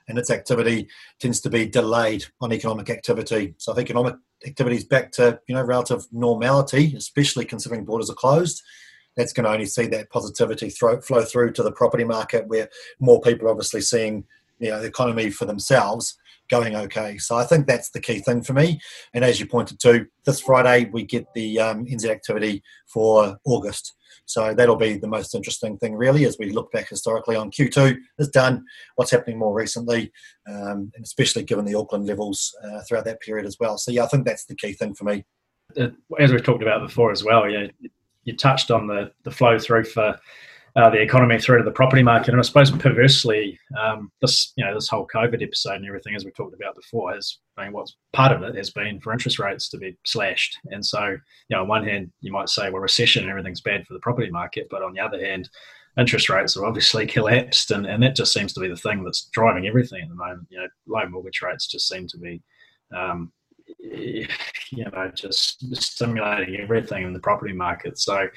and 0.08 0.19
its 0.19 0.31
activity 0.31 0.88
tends 1.20 1.41
to 1.41 1.50
be 1.50 1.67
delayed 1.67 2.25
on 2.41 2.52
economic 2.52 2.91
activity. 2.91 3.55
So 3.58 3.73
if 3.73 3.79
economic 3.79 4.17
activity 4.47 4.76
is 4.76 4.85
back 4.85 5.12
to 5.12 5.41
you 5.47 5.55
know 5.55 5.62
relative 5.62 6.06
normality, 6.12 6.94
especially 6.97 7.44
considering 7.44 7.85
borders 7.85 8.11
are 8.11 8.14
closed, 8.14 8.62
that's 9.17 9.32
going 9.32 9.44
to 9.44 9.52
only 9.52 9.67
see 9.67 9.87
that 9.88 10.11
positivity 10.11 10.70
throw, 10.70 11.00
flow 11.00 11.23
through 11.23 11.52
to 11.52 11.62
the 11.62 11.73
property 11.73 12.05
market, 12.05 12.49
where 12.49 12.69
more 12.99 13.20
people 13.20 13.47
are 13.47 13.50
obviously 13.50 13.81
seeing 13.81 14.25
you 14.58 14.70
know 14.70 14.81
the 14.81 14.87
economy 14.88 15.31
for 15.31 15.47
themselves 15.47 16.17
going 16.50 16.75
okay. 16.75 17.17
So 17.19 17.37
I 17.37 17.44
think 17.44 17.67
that's 17.67 17.91
the 17.91 18.00
key 18.00 18.19
thing 18.19 18.43
for 18.43 18.52
me. 18.52 18.81
And 19.14 19.25
as 19.25 19.38
you 19.38 19.47
pointed 19.47 19.79
to, 19.81 20.06
this 20.25 20.41
Friday 20.41 20.91
we 20.93 21.05
get 21.05 21.32
the 21.35 21.61
um, 21.61 21.87
NZ 21.87 22.11
activity 22.11 22.62
for 22.87 23.38
August. 23.44 23.94
So 24.27 24.55
that'll 24.55 24.77
be 24.77 24.97
the 24.97 25.09
most 25.09 25.35
interesting 25.35 25.77
thing, 25.79 25.95
really, 25.95 26.25
as 26.25 26.37
we 26.39 26.51
look 26.51 26.71
back 26.73 26.89
historically 26.89 27.37
on 27.37 27.51
Q2 27.51 27.97
is 28.19 28.29
done, 28.29 28.65
what's 28.97 29.11
happening 29.11 29.39
more 29.39 29.55
recently, 29.55 30.12
um, 30.49 30.91
and 30.95 31.05
especially 31.05 31.43
given 31.43 31.65
the 31.65 31.75
Auckland 31.75 32.07
levels 32.07 32.55
uh, 32.65 32.81
throughout 32.87 33.05
that 33.05 33.21
period 33.21 33.47
as 33.47 33.57
well. 33.59 33.79
So 33.79 33.91
yeah, 33.91 34.05
I 34.05 34.09
think 34.09 34.25
that's 34.25 34.47
the 34.47 34.55
key 34.55 34.73
thing 34.73 34.95
for 34.95 35.05
me. 35.05 35.25
As 36.19 36.33
we've 36.33 36.43
talked 36.43 36.62
about 36.62 36.87
before 36.87 37.12
as 37.12 37.25
well, 37.25 37.49
yeah, 37.49 37.69
you 38.25 38.37
touched 38.37 38.71
on 38.71 38.87
the 38.87 39.12
the 39.25 39.31
flow 39.31 39.59
through 39.59 39.85
for 39.85 40.19
uh, 40.77 40.91
the 40.91 41.01
economy 41.01 41.39
through 41.39 41.59
to 41.59 41.65
the 41.65 41.71
property 41.71 42.03
market. 42.03 42.31
And 42.31 42.39
I 42.39 42.43
suppose 42.43 42.71
perversely, 42.71 43.59
um, 43.79 44.11
this 44.21 44.53
you 44.57 44.65
know 44.65 44.75
this 44.75 44.89
whole 44.89 45.07
COVID 45.15 45.43
episode 45.43 45.77
and 45.77 45.87
everything, 45.87 46.15
as 46.15 46.25
we 46.25 46.31
talked 46.31 46.55
about 46.55 46.77
before, 46.77 47.13
has 47.13 47.39
mean, 47.65 47.73
what's 47.73 47.97
part 48.13 48.33
of 48.33 48.43
it 48.43 48.55
has 48.57 48.71
been 48.71 49.01
for 49.01 49.13
interest 49.13 49.39
rates 49.39 49.69
to 49.71 49.79
be 49.79 49.97
slashed. 50.05 50.59
And 50.67 50.85
so, 50.85 51.07
you 51.07 51.57
know, 51.57 51.63
on 51.63 51.69
one 51.69 51.85
hand, 51.85 52.11
you 52.21 52.33
might 52.33 52.49
say, 52.49 52.71
well, 52.71 52.83
recession 52.83 53.23
and 53.23 53.31
everything's 53.31 53.61
bad 53.61 53.87
for 53.87 53.95
the 53.95 54.01
property 54.01 54.31
market, 54.31 54.69
but 54.71 54.83
on 54.83 54.93
the 54.93 55.01
other 55.01 55.25
hand, 55.25 55.49
interest 55.99 56.29
rates 56.29 56.57
are 56.57 56.65
obviously 56.65 57.07
collapsed, 57.07 57.71
and, 57.71 57.87
and 57.87 58.03
that 58.03 58.17
just 58.17 58.33
seems 58.33 58.53
to 58.53 58.61
be 58.61 58.69
the 58.69 58.77
thing 58.77 59.03
that's 59.05 59.29
driving 59.33 59.67
everything 59.67 60.03
at 60.03 60.09
the 60.09 60.15
moment. 60.15 60.47
You 60.51 60.59
know, 60.59 60.69
low 60.87 61.09
mortgage 61.09 61.43
rates 61.43 61.67
just 61.67 61.89
seem 61.89 62.07
to 62.09 62.19
be. 62.19 62.43
Um, 62.95 63.33
you 63.82 64.27
know, 64.73 65.11
just 65.15 65.75
stimulating 65.82 66.61
everything 66.61 67.05
in 67.05 67.12
the 67.12 67.21
property 67.21 67.53
market. 67.53 67.99
So, 67.99 68.29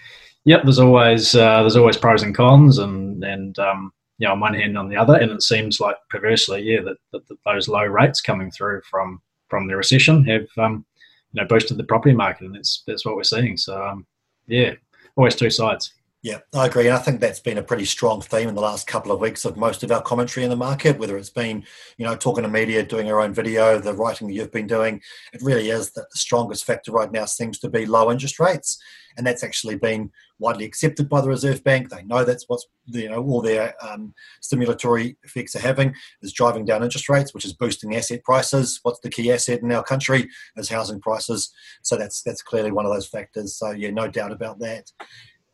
Yep, 0.46 0.64
there's 0.64 0.80
always 0.80 1.36
uh, 1.36 1.62
there's 1.62 1.78
always 1.78 1.98
pros 1.98 2.22
and 2.22 2.36
cons, 2.36 2.78
and 2.78 3.24
and 3.24 3.58
um, 3.60 3.94
you 4.18 4.28
know, 4.28 4.34
on 4.34 4.42
one 4.42 4.54
hand 4.54 4.78
on 4.78 4.90
the 4.90 4.98
other, 4.98 5.16
and 5.16 5.32
it 5.32 5.42
seems 5.42 5.80
like 5.80 5.96
perversely, 6.10 6.62
yeah, 6.62 6.82
that, 6.82 6.98
that, 7.14 7.28
that 7.28 7.38
those 7.46 7.70
low 7.70 7.86
rates 7.86 8.20
coming 8.20 8.52
through 8.52 8.82
from 8.90 9.22
from 9.48 9.68
the 9.68 9.76
recession 9.76 10.24
have 10.26 10.48
um, 10.58 10.86
you 11.32 11.42
know 11.42 11.48
boosted 11.48 11.78
the 11.78 11.86
property 11.86 12.14
market, 12.14 12.46
and 12.46 12.56
that's 12.56 12.84
that's 12.86 13.06
what 13.06 13.16
we're 13.16 13.24
seeing. 13.24 13.56
So 13.56 13.82
um, 13.82 14.06
yeah, 14.48 14.74
always 15.16 15.36
two 15.36 15.50
sides. 15.50 15.94
Yeah, 16.24 16.40
I 16.56 16.68
agree. 16.68 16.88
And 16.88 16.96
I 16.96 17.00
think 17.02 17.20
that's 17.20 17.42
been 17.42 17.58
a 17.58 17.64
pretty 17.64 17.84
strong 17.84 18.22
theme 18.22 18.48
in 18.48 18.56
the 18.56 18.62
last 18.62 18.88
couple 18.88 19.12
of 19.12 19.20
weeks 19.20 19.44
of 19.44 19.58
most 19.58 19.84
of 19.84 19.92
our 19.92 20.02
commentary 20.02 20.46
in 20.46 20.50
the 20.50 20.56
market, 20.56 20.98
whether 20.98 21.18
it's 21.18 21.30
been, 21.30 21.66
you 21.98 22.06
know, 22.06 22.16
talking 22.16 22.44
to 22.44 22.50
media, 22.50 22.82
doing 22.82 23.12
our 23.12 23.20
own 23.20 23.34
video, 23.34 23.78
the 23.78 23.94
writing 23.94 24.28
that 24.30 24.34
you've 24.34 24.52
been 24.52 24.66
doing. 24.66 25.02
It 25.34 25.42
really 25.42 25.70
is 25.70 25.92
that 25.92 26.10
the 26.10 26.18
strongest 26.18 26.64
factor 26.64 26.94
right 26.94 27.12
now 27.12 27.26
seems 27.26 27.60
to 27.60 27.70
be 27.70 27.86
low 27.86 28.10
interest 28.10 28.40
rates. 28.40 28.82
And 29.18 29.28
that's 29.28 29.44
actually 29.44 29.76
been 29.76 30.12
widely 30.40 30.64
accepted 30.64 31.10
by 31.10 31.20
the 31.20 31.28
Reserve 31.28 31.62
Bank. 31.62 31.90
They 31.90 32.04
know 32.04 32.24
that's 32.24 32.46
what's, 32.48 32.66
you 32.86 33.10
know, 33.10 33.22
all 33.22 33.42
their 33.42 33.76
um, 33.86 34.14
stimulatory 34.42 35.18
effects 35.24 35.58
are 35.58 35.60
having 35.60 35.94
is 36.22 36.32
driving 36.32 36.64
down 36.64 36.84
interest 36.84 37.10
rates, 37.10 37.34
which 37.34 37.46
is 37.46 37.54
boosting 37.54 37.96
asset 37.98 38.24
prices. 38.24 38.80
What's 38.84 39.02
the 39.02 39.10
key 39.10 39.30
asset 39.32 39.62
in 39.62 39.74
our 39.74 39.84
country 39.84 40.30
is 40.56 40.70
housing 40.70 41.02
prices. 41.02 41.52
So 41.84 41.98
that's 41.98 42.22
that's 42.24 42.42
clearly 42.42 42.72
one 42.72 42.86
of 42.86 42.94
those 42.94 43.08
factors. 43.08 43.58
So 43.58 43.72
yeah, 43.72 43.92
no 43.92 44.08
doubt 44.08 44.32
about 44.32 44.60
that. 44.60 44.90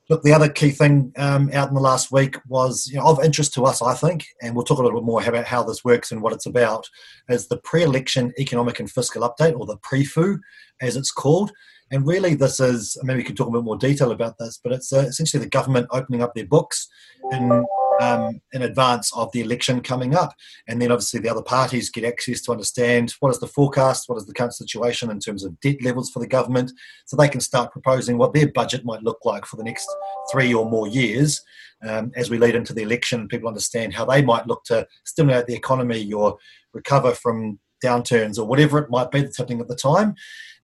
Look, 0.09 0.23
the 0.23 0.33
other 0.33 0.49
key 0.49 0.71
thing 0.71 1.13
um, 1.17 1.51
out 1.53 1.69
in 1.69 1.75
the 1.75 1.81
last 1.81 2.11
week 2.11 2.35
was 2.47 2.89
you 2.91 2.97
know, 2.97 3.05
of 3.05 3.23
interest 3.23 3.53
to 3.53 3.65
us, 3.65 3.79
I 3.81 3.93
think, 3.93 4.25
and 4.41 4.55
we'll 4.55 4.65
talk 4.65 4.79
a 4.79 4.81
little 4.81 4.99
bit 4.99 5.05
more 5.05 5.23
about 5.23 5.45
how 5.45 5.61
this 5.61 5.85
works 5.85 6.11
and 6.11 6.23
what 6.23 6.33
it's 6.33 6.47
about, 6.47 6.87
is 7.29 7.47
the 7.47 7.57
pre-election 7.57 8.33
economic 8.39 8.79
and 8.79 8.89
fiscal 8.89 9.21
update, 9.21 9.57
or 9.57 9.67
the 9.67 9.77
PREFU, 9.77 10.39
as 10.81 10.95
it's 10.95 11.11
called. 11.11 11.51
And 11.91 12.07
really, 12.07 12.33
this 12.33 12.59
is 12.59 12.97
maybe 13.03 13.19
we 13.19 13.23
can 13.23 13.35
talk 13.35 13.49
a 13.49 13.51
bit 13.51 13.63
more 13.63 13.77
detail 13.77 14.11
about 14.11 14.37
this, 14.39 14.59
but 14.63 14.73
it's 14.73 14.91
uh, 14.91 14.99
essentially 15.01 15.43
the 15.43 15.49
government 15.49 15.87
opening 15.91 16.23
up 16.23 16.33
their 16.33 16.45
books 16.45 16.87
and 17.31 17.65
um, 17.99 18.41
in 18.53 18.61
advance 18.61 19.15
of 19.15 19.31
the 19.31 19.41
election 19.41 19.81
coming 19.81 20.15
up. 20.15 20.33
And 20.67 20.81
then 20.81 20.91
obviously 20.91 21.19
the 21.19 21.29
other 21.29 21.41
parties 21.41 21.89
get 21.89 22.05
access 22.05 22.41
to 22.41 22.51
understand 22.51 23.13
what 23.19 23.29
is 23.29 23.39
the 23.39 23.47
forecast, 23.47 24.07
what 24.07 24.17
is 24.17 24.25
the 24.25 24.33
current 24.33 24.53
situation 24.53 25.11
in 25.11 25.19
terms 25.19 25.43
of 25.43 25.59
debt 25.59 25.83
levels 25.83 26.09
for 26.09 26.19
the 26.19 26.27
government, 26.27 26.71
so 27.05 27.15
they 27.15 27.27
can 27.27 27.41
start 27.41 27.71
proposing 27.71 28.17
what 28.17 28.33
their 28.33 28.47
budget 28.51 28.85
might 28.85 29.03
look 29.03 29.19
like 29.25 29.45
for 29.45 29.57
the 29.57 29.63
next 29.63 29.87
three 30.31 30.53
or 30.53 30.69
more 30.69 30.87
years 30.87 31.41
um, 31.87 32.11
as 32.15 32.29
we 32.29 32.37
lead 32.37 32.55
into 32.55 32.73
the 32.73 32.83
election. 32.83 33.27
People 33.27 33.47
understand 33.47 33.93
how 33.93 34.05
they 34.05 34.21
might 34.21 34.47
look 34.47 34.63
to 34.65 34.87
stimulate 35.05 35.47
the 35.47 35.55
economy 35.55 36.11
or 36.13 36.37
recover 36.73 37.11
from 37.11 37.59
downturns 37.83 38.37
or 38.37 38.45
whatever 38.45 38.77
it 38.79 38.89
might 38.89 39.11
be 39.11 39.21
that's 39.21 39.37
happening 39.37 39.61
at 39.61 39.67
the 39.67 39.75
time. 39.75 40.15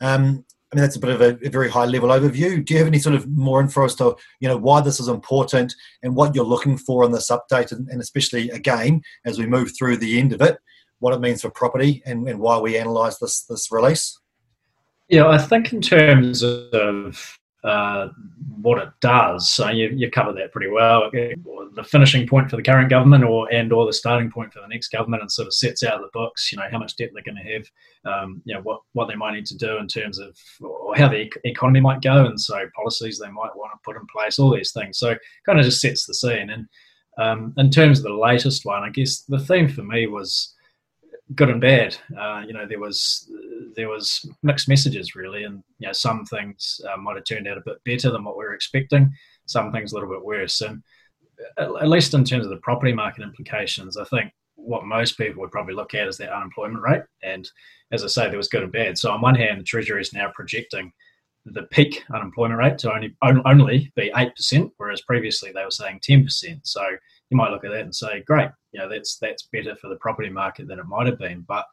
Um, 0.01 0.45
I 0.71 0.75
mean, 0.75 0.81
that's 0.81 0.95
a 0.95 0.99
bit 0.99 1.11
of 1.11 1.21
a, 1.21 1.37
a, 1.45 1.49
very 1.49 1.69
high 1.69 1.85
level 1.85 2.09
overview. 2.09 2.65
Do 2.65 2.73
you 2.73 2.79
have 2.79 2.87
any 2.87 2.99
sort 2.99 3.15
of 3.15 3.27
more 3.29 3.61
info 3.61 3.85
as 3.85 3.95
to 3.95 4.15
you 4.39 4.47
know 4.47 4.57
why 4.57 4.81
this 4.81 4.99
is 4.99 5.07
important 5.07 5.73
and 6.03 6.15
what 6.15 6.33
you're 6.33 6.43
looking 6.43 6.77
for 6.77 7.03
in 7.05 7.11
this 7.11 7.29
update, 7.29 7.71
and, 7.71 7.87
and 7.89 8.01
especially 8.01 8.49
again 8.49 9.01
as 9.25 9.37
we 9.37 9.45
move 9.45 9.71
through 9.77 9.97
the 9.97 10.19
end 10.19 10.33
of 10.33 10.41
it, 10.41 10.57
what 10.99 11.13
it 11.13 11.21
means 11.21 11.41
for 11.41 11.49
property 11.51 12.01
and, 12.05 12.27
and 12.27 12.39
why 12.39 12.57
we 12.57 12.77
analyse 12.77 13.17
this 13.19 13.43
this 13.43 13.71
release? 13.71 14.19
Yeah, 15.07 15.27
I 15.27 15.37
think 15.37 15.71
in 15.71 15.81
terms 15.81 16.41
of 16.41 17.37
uh, 17.65 18.09
what 18.61 18.77
it 18.77 18.89
does. 19.01 19.51
So 19.51 19.69
you, 19.69 19.89
you 19.89 20.11
cover 20.11 20.31
that 20.33 20.51
pretty 20.51 20.69
well. 20.69 21.09
The 21.11 21.83
finishing 21.83 22.27
point 22.27 22.49
for 22.49 22.55
the 22.55 22.63
current 22.63 22.89
government, 22.89 23.23
or 23.23 23.51
and 23.51 23.73
or 23.73 23.85
the 23.85 23.93
starting 23.93 24.31
point 24.31 24.53
for 24.53 24.61
the 24.61 24.67
next 24.67 24.89
government, 24.89 25.21
and 25.21 25.31
sort 25.31 25.47
of 25.47 25.53
sets 25.53 25.83
out 25.83 25.99
the 25.99 26.09
books. 26.13 26.51
You 26.51 26.59
know 26.59 26.65
how 26.71 26.77
much 26.77 26.95
debt 26.95 27.09
they're 27.13 27.23
going 27.23 27.43
to 27.43 27.53
have. 27.53 27.65
Um, 28.05 28.41
you 28.45 28.53
know 28.53 28.61
what 28.61 28.81
what 28.93 29.07
they 29.07 29.15
might 29.15 29.33
need 29.33 29.45
to 29.47 29.57
do 29.57 29.77
in 29.77 29.87
terms 29.87 30.19
of 30.19 30.37
or 30.61 30.95
how 30.95 31.09
the 31.09 31.29
economy 31.43 31.81
might 31.81 32.01
go, 32.01 32.25
and 32.25 32.39
so 32.39 32.55
policies 32.75 33.19
they 33.19 33.31
might 33.31 33.55
want 33.55 33.71
to 33.73 33.79
put 33.83 33.97
in 33.97 34.05
place. 34.07 34.39
All 34.39 34.55
these 34.55 34.71
things. 34.71 34.97
So 34.97 35.15
kind 35.45 35.59
of 35.59 35.65
just 35.65 35.81
sets 35.81 36.05
the 36.05 36.13
scene. 36.13 36.49
And 36.49 36.67
um, 37.17 37.53
in 37.57 37.71
terms 37.71 37.99
of 37.99 38.03
the 38.05 38.13
latest 38.13 38.65
one, 38.65 38.83
I 38.83 38.89
guess 38.89 39.21
the 39.21 39.39
theme 39.39 39.67
for 39.67 39.83
me 39.83 40.07
was 40.07 40.54
good 41.33 41.49
and 41.49 41.61
bad. 41.61 41.97
Uh, 42.17 42.43
you 42.45 42.53
know, 42.53 42.67
there 42.67 42.79
was 42.79 43.31
there 43.75 43.89
was 43.89 44.29
mixed 44.43 44.69
messages 44.69 45.15
really, 45.15 45.43
and 45.43 45.63
you 45.79 45.87
know, 45.87 45.93
some 45.93 46.25
things 46.25 46.79
uh, 46.87 46.97
might 46.97 47.15
have 47.15 47.25
turned 47.25 47.47
out 47.47 47.57
a 47.57 47.63
bit 47.65 47.83
better 47.83 48.11
than 48.11 48.23
what 48.23 48.37
we 48.37 48.43
were 48.43 48.53
expecting. 48.53 49.11
Some 49.47 49.71
things 49.71 49.91
a 49.91 49.95
little 49.95 50.09
bit 50.09 50.23
worse, 50.23 50.61
and 50.61 50.83
at, 51.57 51.67
at 51.67 51.87
least 51.89 52.13
in 52.13 52.23
terms 52.23 52.45
of 52.45 52.51
the 52.51 52.57
property 52.57 52.93
market 52.93 53.23
implications, 53.23 53.97
I 53.97 54.03
think 54.05 54.31
what 54.55 54.85
most 54.85 55.17
people 55.17 55.41
would 55.41 55.51
probably 55.51 55.73
look 55.73 55.93
at 55.93 56.07
is 56.07 56.17
their 56.17 56.33
unemployment 56.33 56.81
rate. 56.81 57.03
And 57.21 57.49
as 57.91 58.03
I 58.03 58.07
say, 58.07 58.27
there 58.27 58.37
was 58.37 58.47
good 58.47 58.63
and 58.63 58.71
bad. 58.71 58.97
So 58.97 59.11
on 59.11 59.21
one 59.21 59.35
hand, 59.35 59.59
the 59.59 59.63
Treasury 59.63 60.01
is 60.01 60.13
now 60.13 60.31
projecting 60.33 60.91
the 61.45 61.63
peak 61.63 62.03
unemployment 62.11 62.59
rate 62.59 62.77
to 62.79 62.91
only 62.91 63.15
only 63.45 63.91
be 63.95 64.11
eight 64.15 64.35
percent, 64.35 64.71
whereas 64.77 65.01
previously 65.01 65.51
they 65.51 65.63
were 65.63 65.71
saying 65.71 65.99
ten 66.01 66.23
percent. 66.23 66.65
So 66.65 66.83
you 67.29 67.37
might 67.37 67.51
look 67.51 67.63
at 67.65 67.71
that 67.71 67.81
and 67.81 67.95
say, 67.95 68.23
great, 68.25 68.49
you 68.75 68.81
know, 68.81 68.89
that's 68.89 69.15
that's 69.17 69.43
better 69.43 69.73
for 69.77 69.87
the 69.87 69.95
property 69.95 70.29
market 70.29 70.67
than 70.67 70.79
it 70.79 70.85
might 70.85 71.07
have 71.07 71.17
been. 71.17 71.45
But 71.47 71.65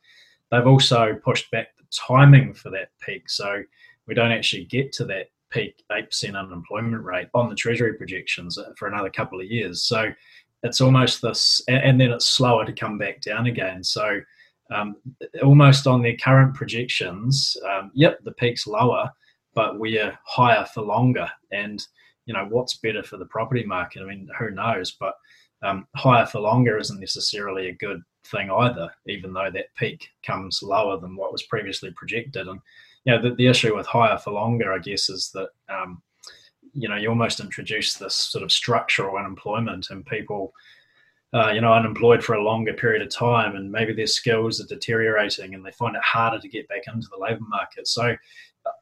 they've 0.51 0.67
also 0.67 1.15
pushed 1.15 1.51
back 1.51 1.77
the 1.77 1.85
timing 1.91 2.55
for 2.55 2.71
that 2.71 2.91
peak, 3.05 3.29
so 3.29 3.65
we 4.07 4.15
don't 4.15 4.31
actually 4.31 4.67
get 4.67 4.93
to 4.93 5.05
that 5.07 5.27
peak 5.51 5.83
eight 5.91 6.07
percent 6.07 6.37
unemployment 6.37 7.03
rate 7.03 7.27
on 7.35 7.49
the 7.49 7.57
Treasury 7.57 7.95
projections 7.95 8.57
for 8.79 8.87
another 8.87 9.11
couple 9.11 9.41
of 9.41 9.51
years. 9.51 9.83
So 9.83 10.13
it's 10.63 10.81
almost 10.81 11.23
this, 11.23 11.61
and 11.67 12.01
then 12.01 12.13
it's 12.13 12.29
slower 12.29 12.65
to 12.65 12.73
come 12.73 12.99
back 12.99 13.21
down 13.21 13.47
again. 13.47 13.83
So 13.83 14.21
um, 14.73 14.95
almost 15.43 15.89
on 15.89 16.03
their 16.03 16.17
current 16.17 16.55
projections, 16.55 17.57
um, 17.69 17.91
yep, 17.95 18.23
the 18.23 18.33
peak's 18.33 18.69
lower, 18.69 19.11
but 19.55 19.81
we're 19.81 20.17
higher 20.25 20.65
for 20.73 20.83
longer. 20.83 21.29
And 21.51 21.85
you 22.27 22.35
know 22.35 22.47
what's 22.49 22.77
better 22.77 23.03
for 23.03 23.17
the 23.17 23.27
property 23.27 23.65
market? 23.65 24.03
I 24.03 24.05
mean, 24.05 24.29
who 24.39 24.53
knows? 24.53 24.93
But 24.93 25.15
um, 25.62 25.87
higher 25.97 26.26
for 26.26 26.40
longer 26.40 26.78
isn't 26.78 27.00
necessarily 27.00 27.69
a 27.69 27.75
good 27.75 28.02
thing 28.25 28.50
either, 28.50 28.90
even 29.07 29.33
though 29.33 29.50
that 29.52 29.75
peak 29.76 30.09
comes 30.25 30.62
lower 30.62 30.99
than 30.99 31.16
what 31.16 31.33
was 31.33 31.42
previously 31.45 31.90
projected. 31.92 32.49
And 32.49 32.61
you 33.04 33.12
know, 33.12 33.23
the, 33.23 33.35
the 33.35 33.47
issue 33.47 33.76
with 33.76 33.87
higher 33.87 34.19
for 34.19 34.33
longer, 34.33 34.73
I 34.73 34.78
guess, 34.78 35.09
is 35.09 35.31
that 35.35 35.49
um, 35.69 36.02
you 36.75 36.88
know 36.88 36.97
you 36.97 37.09
almost 37.09 37.40
introduce 37.40 37.95
this 37.95 38.14
sort 38.14 38.42
of 38.45 38.52
structural 38.52 39.16
unemployment 39.16 39.90
and 39.90 40.04
people. 40.07 40.52
Uh, 41.35 41.50
you 41.50 41.62
know, 41.62 41.73
unemployed 41.73 42.23
for 42.23 42.35
a 42.35 42.42
longer 42.42 42.75
period 42.75 43.00
of 43.00 43.09
time, 43.09 43.57
and 43.57 43.73
maybe 43.73 43.95
their 43.95 44.07
skills 44.07 44.61
are 44.61 44.66
deteriorating, 44.66 45.54
and 45.54 45.64
they 45.64 45.71
find 45.71 45.97
it 45.97 46.02
harder 46.02 46.38
to 46.38 46.47
get 46.47 46.69
back 46.69 46.83
into 46.88 47.09
the 47.11 47.16
labour 47.16 47.47
market. 47.49 47.88
So, 47.88 48.14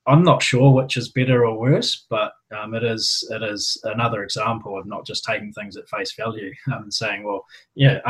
I'm 0.06 0.22
not 0.22 0.42
sure 0.42 0.72
which 0.72 0.96
is 0.96 1.10
better 1.10 1.46
or 1.46 1.58
worse, 1.58 2.06
but 2.10 2.32
um, 2.56 2.74
it 2.74 2.82
is 2.82 3.26
it 3.30 3.42
is 3.42 3.80
another 3.84 4.22
example 4.22 4.78
of 4.78 4.86
not 4.86 5.06
just 5.06 5.24
taking 5.24 5.52
things 5.52 5.76
at 5.76 5.88
face 5.88 6.12
value 6.14 6.52
um, 6.72 6.84
and 6.84 6.94
saying, 6.94 7.22
well, 7.22 7.44
yeah, 7.74 8.00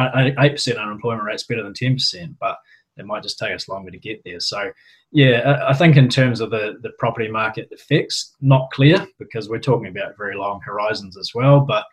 eight 0.40 0.52
percent 0.52 0.78
unemployment 0.78 1.24
rate 1.24 1.34
is 1.36 1.44
better 1.44 1.62
than 1.62 1.74
ten 1.74 1.94
percent, 1.94 2.36
but 2.40 2.58
it 2.96 3.06
might 3.06 3.22
just 3.22 3.38
take 3.38 3.54
us 3.54 3.68
longer 3.68 3.90
to 3.90 3.98
get 3.98 4.20
there. 4.24 4.40
So, 4.40 4.70
yeah, 5.12 5.64
I 5.66 5.74
think 5.74 5.96
in 5.96 6.08
terms 6.08 6.40
of 6.40 6.50
the 6.50 6.78
the 6.82 6.90
property 6.98 7.28
market 7.28 7.68
effects, 7.70 8.34
not 8.40 8.70
clear 8.72 9.06
because 9.18 9.48
we're 9.48 9.58
talking 9.58 9.88
about 9.88 10.16
very 10.16 10.36
long 10.36 10.60
horizons 10.60 11.16
as 11.16 11.32
well. 11.34 11.60
But 11.60 11.84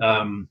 um, 0.00 0.48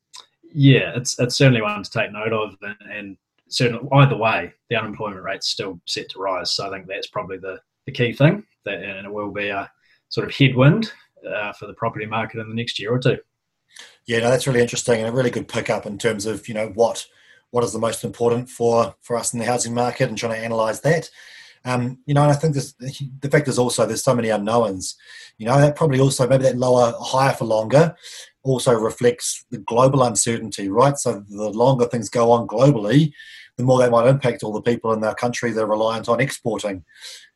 yeah, 0.53 0.93
it's 0.95 1.19
it's 1.19 1.35
certainly 1.35 1.61
one 1.61 1.83
to 1.83 1.89
take 1.89 2.11
note 2.11 2.33
of, 2.33 2.55
and, 2.61 2.91
and 2.91 3.17
certainly 3.49 3.87
either 3.93 4.17
way, 4.17 4.53
the 4.69 4.75
unemployment 4.75 5.23
rate's 5.23 5.49
still 5.49 5.79
set 5.85 6.09
to 6.09 6.19
rise. 6.19 6.51
So 6.51 6.67
I 6.67 6.71
think 6.71 6.87
that's 6.87 7.07
probably 7.07 7.37
the 7.37 7.59
the 7.85 7.91
key 7.91 8.13
thing, 8.13 8.43
that, 8.65 8.83
and 8.83 9.05
it 9.05 9.11
will 9.11 9.31
be 9.31 9.49
a 9.49 9.69
sort 10.09 10.27
of 10.27 10.35
headwind 10.35 10.91
uh, 11.27 11.53
for 11.53 11.67
the 11.67 11.73
property 11.73 12.05
market 12.05 12.39
in 12.39 12.49
the 12.49 12.55
next 12.55 12.79
year 12.79 12.93
or 12.93 12.99
two. 12.99 13.17
Yeah, 14.05 14.19
no, 14.19 14.29
that's 14.29 14.47
really 14.47 14.61
interesting 14.61 14.99
and 14.99 15.07
a 15.07 15.11
really 15.11 15.29
good 15.29 15.47
pickup 15.47 15.85
in 15.85 15.97
terms 15.97 16.25
of 16.25 16.47
you 16.47 16.53
know 16.53 16.67
what 16.73 17.05
what 17.51 17.63
is 17.63 17.73
the 17.73 17.79
most 17.79 18.03
important 18.03 18.49
for 18.49 18.95
for 19.01 19.15
us 19.17 19.33
in 19.33 19.39
the 19.39 19.45
housing 19.45 19.73
market 19.73 20.09
and 20.09 20.17
trying 20.17 20.39
to 20.39 20.45
analyse 20.45 20.79
that. 20.81 21.09
Um, 21.63 21.99
you 22.07 22.15
know, 22.15 22.23
and 22.23 22.31
I 22.31 22.35
think 22.35 22.55
this, 22.55 22.73
the 22.73 23.29
fact 23.29 23.47
is 23.47 23.59
also 23.59 23.85
there's 23.85 24.03
so 24.03 24.15
many 24.15 24.29
unknowns. 24.29 24.95
You 25.37 25.45
know, 25.45 25.59
that 25.59 25.75
probably 25.75 25.99
also 25.99 26.27
maybe 26.27 26.43
that 26.43 26.57
lower, 26.57 26.93
higher 26.99 27.33
for 27.33 27.45
longer 27.45 27.95
also 28.43 28.73
reflects 28.73 29.45
the 29.51 29.59
global 29.59 30.03
uncertainty, 30.03 30.69
right? 30.69 30.97
So 30.97 31.23
the 31.29 31.49
longer 31.49 31.85
things 31.85 32.09
go 32.09 32.31
on 32.31 32.47
globally, 32.47 33.13
the 33.57 33.63
more 33.63 33.79
that 33.79 33.91
might 33.91 34.07
impact 34.07 34.43
all 34.43 34.53
the 34.53 34.61
people 34.61 34.91
in 34.93 35.03
our 35.03 35.15
country 35.15 35.51
that 35.51 35.61
are 35.61 35.67
reliant 35.67 36.09
on 36.09 36.19
exporting. 36.19 36.83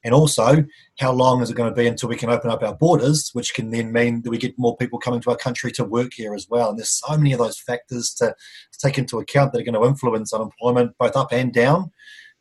And 0.03 0.13
also, 0.13 0.63
how 0.99 1.11
long 1.11 1.41
is 1.41 1.49
it 1.49 1.55
going 1.55 1.69
to 1.69 1.75
be 1.75 1.87
until 1.87 2.09
we 2.09 2.15
can 2.15 2.29
open 2.29 2.51
up 2.51 2.61
our 2.61 2.75
borders, 2.75 3.31
which 3.33 3.53
can 3.53 3.71
then 3.71 3.91
mean 3.91 4.21
that 4.21 4.29
we 4.29 4.37
get 4.37 4.57
more 4.57 4.77
people 4.77 4.99
coming 4.99 5.19
to 5.21 5.31
our 5.31 5.37
country 5.37 5.71
to 5.73 5.83
work 5.83 6.11
here 6.13 6.35
as 6.35 6.47
well? 6.49 6.69
And 6.69 6.77
there's 6.77 6.91
so 6.91 7.17
many 7.17 7.33
of 7.33 7.39
those 7.39 7.59
factors 7.59 8.13
to, 8.15 8.27
to 8.27 8.79
take 8.79 8.97
into 8.97 9.19
account 9.19 9.51
that 9.51 9.61
are 9.61 9.65
going 9.65 9.81
to 9.81 9.87
influence 9.87 10.31
unemployment 10.31 10.97
both 10.99 11.15
up 11.15 11.33
and 11.33 11.51
down 11.51 11.91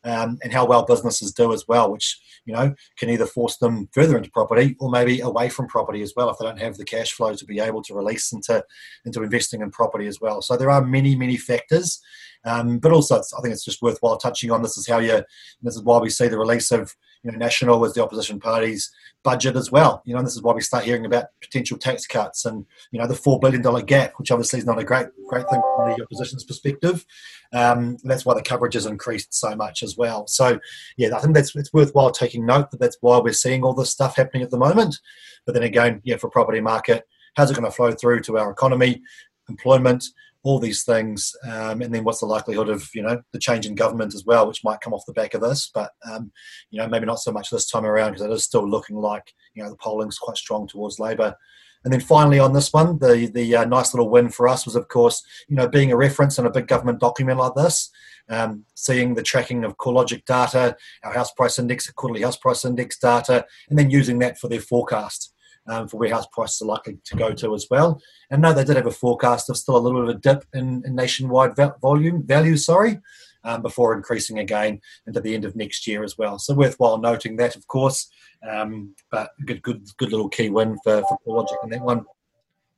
um, 0.05 0.37
and 0.43 0.53
how 0.53 0.65
well 0.65 0.85
businesses 0.85 1.33
do 1.33 1.51
as 1.51 1.65
well, 1.67 1.91
which 1.91 2.19
you 2.45 2.53
know 2.53 2.73
can 2.97 3.09
either 3.09 3.25
force 3.25 3.57
them 3.57 3.89
further 3.91 4.17
into 4.17 4.29
property 4.31 4.75
or 4.79 4.89
maybe 4.89 5.19
away 5.19 5.49
from 5.49 5.67
property 5.67 6.01
as 6.01 6.13
well 6.15 6.29
if 6.29 6.37
they 6.37 6.45
don't 6.45 6.59
have 6.59 6.77
the 6.77 6.85
cash 6.85 7.11
flow 7.11 7.33
to 7.33 7.45
be 7.45 7.59
able 7.59 7.81
to 7.81 7.95
release 7.95 8.31
into 8.31 8.63
into 9.05 9.23
investing 9.23 9.61
in 9.61 9.71
property 9.71 10.07
as 10.07 10.21
well. 10.21 10.41
So 10.41 10.55
there 10.55 10.71
are 10.71 10.85
many 10.85 11.15
many 11.15 11.37
factors, 11.37 11.99
um, 12.45 12.77
but 12.79 12.91
also 12.91 13.17
I 13.17 13.41
think 13.41 13.53
it's 13.53 13.65
just 13.65 13.81
worthwhile 13.81 14.17
touching 14.17 14.51
on. 14.51 14.61
This 14.61 14.77
is 14.77 14.87
how 14.87 14.99
you. 14.99 15.23
This 15.61 15.75
is 15.75 15.83
why 15.83 15.97
we 15.97 16.09
see 16.09 16.27
the 16.27 16.39
release 16.39 16.71
of 16.71 16.95
you 17.25 17.31
know, 17.31 17.37
National 17.39 17.79
was 17.79 17.95
the 17.95 18.03
opposition 18.03 18.39
party's 18.39 18.91
budget 19.23 19.55
as 19.55 19.71
well. 19.71 20.03
You 20.05 20.15
know, 20.15 20.21
this 20.21 20.35
is 20.35 20.43
why 20.43 20.53
we 20.53 20.61
start 20.61 20.83
hearing 20.83 21.07
about 21.07 21.25
potential 21.41 21.75
tax 21.75 22.05
cuts 22.05 22.45
and 22.45 22.63
you 22.91 22.99
know 22.99 23.07
the 23.07 23.15
four 23.15 23.39
billion 23.39 23.63
dollar 23.63 23.81
gap, 23.81 24.13
which 24.17 24.29
obviously 24.29 24.59
is 24.59 24.65
not 24.65 24.77
a 24.77 24.83
great 24.83 25.07
great 25.27 25.49
thing 25.49 25.59
from 25.75 25.89
the 25.89 26.03
opposition's 26.03 26.43
perspective. 26.43 27.03
Um, 27.51 27.97
that's 28.03 28.25
why 28.25 28.35
the 28.35 28.43
coverage 28.43 28.75
has 28.75 28.85
increased 28.85 29.33
so 29.33 29.55
much 29.55 29.81
as 29.81 29.97
well. 29.97 30.27
So 30.27 30.59
yeah, 30.97 31.15
I 31.15 31.19
think 31.19 31.33
that's 31.33 31.55
it's 31.55 31.73
worthwhile 31.73 32.11
taking 32.11 32.45
note 32.45 32.69
that 32.69 32.79
that's 32.79 32.97
why 33.01 33.17
we're 33.17 33.33
seeing 33.33 33.63
all 33.63 33.73
this 33.73 33.89
stuff 33.89 34.15
happening 34.15 34.43
at 34.43 34.51
the 34.51 34.59
moment. 34.59 34.99
But 35.47 35.53
then 35.53 35.63
again, 35.63 36.01
yeah, 36.03 36.17
for 36.17 36.29
property 36.29 36.61
market, 36.61 37.07
how's 37.35 37.49
it 37.49 37.55
going 37.55 37.65
to 37.65 37.75
flow 37.75 37.91
through 37.91 38.21
to 38.21 38.37
our 38.37 38.51
economy, 38.51 39.01
employment? 39.49 40.05
All 40.45 40.59
these 40.59 40.83
things, 40.83 41.35
um, 41.43 41.81
and 41.81 41.93
then 41.93 42.03
what's 42.03 42.19
the 42.19 42.27
likelihood 42.27 42.69
of 42.69 42.87
you 42.93 43.01
know 43.01 43.19
the 43.33 43.39
change 43.39 43.65
in 43.65 43.73
government 43.73 44.13
as 44.13 44.25
well, 44.25 44.47
which 44.47 44.63
might 44.63 44.79
come 44.79 44.93
off 44.93 45.05
the 45.07 45.13
back 45.13 45.33
of 45.33 45.41
this, 45.41 45.71
but 45.73 45.91
um, 46.09 46.31
you 46.69 46.79
know 46.79 46.87
maybe 46.87 47.07
not 47.07 47.19
so 47.19 47.31
much 47.31 47.49
this 47.49 47.67
time 47.67 47.83
around 47.83 48.11
because 48.11 48.25
it 48.27 48.31
is 48.31 48.43
still 48.43 48.69
looking 48.69 48.95
like 48.95 49.33
you 49.55 49.63
know 49.63 49.71
the 49.71 49.75
polling's 49.77 50.19
quite 50.19 50.37
strong 50.37 50.67
towards 50.67 50.99
Labor. 50.99 51.35
And 51.83 51.91
then 51.91 51.99
finally 51.99 52.37
on 52.37 52.53
this 52.53 52.71
one, 52.71 52.99
the 52.99 53.31
the 53.33 53.55
uh, 53.55 53.65
nice 53.65 53.95
little 53.95 54.09
win 54.09 54.29
for 54.29 54.47
us 54.47 54.65
was 54.65 54.75
of 54.75 54.87
course 54.87 55.23
you 55.47 55.55
know 55.55 55.67
being 55.67 55.91
a 55.91 55.97
reference 55.97 56.37
in 56.37 56.45
a 56.45 56.51
big 56.51 56.67
government 56.67 56.99
document 56.99 57.39
like 57.39 57.55
this, 57.55 57.89
um, 58.29 58.65
seeing 58.75 59.15
the 59.15 59.23
tracking 59.23 59.63
of 59.63 59.77
CoreLogic 59.77 60.25
data, 60.25 60.77
our 61.03 61.13
house 61.13 61.31
price 61.31 61.57
index, 61.57 61.89
quarterly 61.91 62.21
house 62.21 62.37
price 62.37 62.63
index 62.65 62.99
data, 62.99 63.47
and 63.71 63.79
then 63.79 63.89
using 63.89 64.19
that 64.19 64.37
for 64.37 64.47
their 64.47 64.61
forecast 64.61 65.33
um, 65.67 65.87
for 65.87 65.97
warehouse 65.97 66.27
prices 66.31 66.61
are 66.61 66.65
likely 66.65 66.97
to 67.03 67.15
go 67.15 67.33
to 67.33 67.55
as 67.55 67.67
well. 67.69 68.01
And 68.29 68.41
no, 68.41 68.53
they 68.53 68.63
did 68.63 68.75
have 68.75 68.87
a 68.87 68.91
forecast 68.91 69.49
of 69.49 69.57
still 69.57 69.77
a 69.77 69.79
little 69.79 70.01
bit 70.01 70.09
of 70.09 70.15
a 70.15 70.19
dip 70.19 70.45
in, 70.53 70.83
in 70.85 70.95
nationwide 70.95 71.55
volume 71.81 72.23
value, 72.23 72.57
sorry, 72.57 72.99
um, 73.43 73.61
before 73.61 73.95
increasing 73.95 74.39
again 74.39 74.79
into 75.07 75.21
the 75.21 75.33
end 75.33 75.45
of 75.45 75.55
next 75.55 75.87
year 75.87 76.03
as 76.03 76.17
well. 76.17 76.37
So 76.39 76.53
worthwhile 76.53 76.97
noting 76.97 77.35
that, 77.37 77.55
of 77.55 77.67
course. 77.67 78.09
Um, 78.47 78.95
but 79.11 79.31
good, 79.45 79.61
good, 79.63 79.87
good 79.97 80.11
little 80.11 80.29
key 80.29 80.49
win 80.49 80.77
for 80.83 81.01
for 81.01 81.19
Logic 81.25 81.57
in 81.63 81.69
that 81.71 81.81
one. 81.81 82.05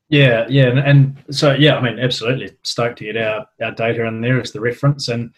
Yeah, 0.10 0.46
yeah, 0.48 0.68
and, 0.68 0.80
and, 0.80 1.24
so 1.32 1.54
yeah, 1.54 1.76
I 1.76 1.82
mean, 1.82 2.00
absolutely 2.00 2.52
stoked 2.64 3.00
to 3.00 3.04
get 3.04 3.18
our, 3.18 3.46
our 3.62 3.72
data 3.72 4.06
in 4.06 4.22
there 4.22 4.40
as 4.40 4.54
the 4.54 4.62
reference, 4.62 5.10
and 5.10 5.34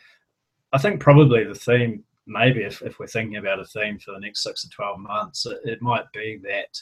I 0.71 0.77
think 0.77 0.99
probably 0.99 1.43
the 1.43 1.55
theme, 1.55 2.03
maybe 2.27 2.61
if, 2.61 2.83
if 2.83 2.99
we're 2.99 3.07
thinking 3.07 3.37
about 3.37 3.59
a 3.59 3.65
theme 3.65 3.97
for 3.97 4.11
the 4.11 4.19
next 4.19 4.43
six 4.43 4.61
to 4.61 4.69
twelve 4.69 4.99
months, 4.99 5.47
it, 5.47 5.59
it 5.65 5.81
might 5.81 6.05
be 6.13 6.39
that 6.43 6.79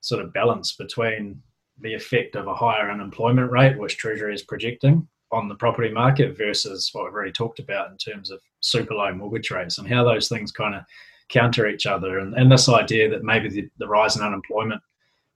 sort 0.00 0.22
of 0.22 0.32
balance 0.32 0.72
between 0.72 1.42
the 1.80 1.94
effect 1.94 2.36
of 2.36 2.46
a 2.46 2.54
higher 2.54 2.90
unemployment 2.90 3.50
rate, 3.50 3.78
which 3.78 3.96
Treasury 3.96 4.34
is 4.34 4.42
projecting 4.42 5.06
on 5.32 5.48
the 5.48 5.54
property 5.54 5.90
market, 5.90 6.36
versus 6.36 6.90
what 6.92 7.04
we've 7.04 7.14
already 7.14 7.32
talked 7.32 7.58
about 7.58 7.90
in 7.90 7.96
terms 7.96 8.30
of 8.30 8.40
super 8.60 8.94
low 8.94 9.14
mortgage 9.14 9.50
rates 9.50 9.78
and 9.78 9.88
how 9.88 10.04
those 10.04 10.28
things 10.28 10.52
kind 10.52 10.74
of 10.74 10.82
counter 11.28 11.68
each 11.68 11.86
other. 11.86 12.18
And, 12.18 12.34
and 12.34 12.50
this 12.50 12.68
idea 12.68 13.08
that 13.10 13.22
maybe 13.22 13.48
the, 13.48 13.68
the 13.78 13.86
rise 13.86 14.16
in 14.16 14.22
unemployment 14.22 14.82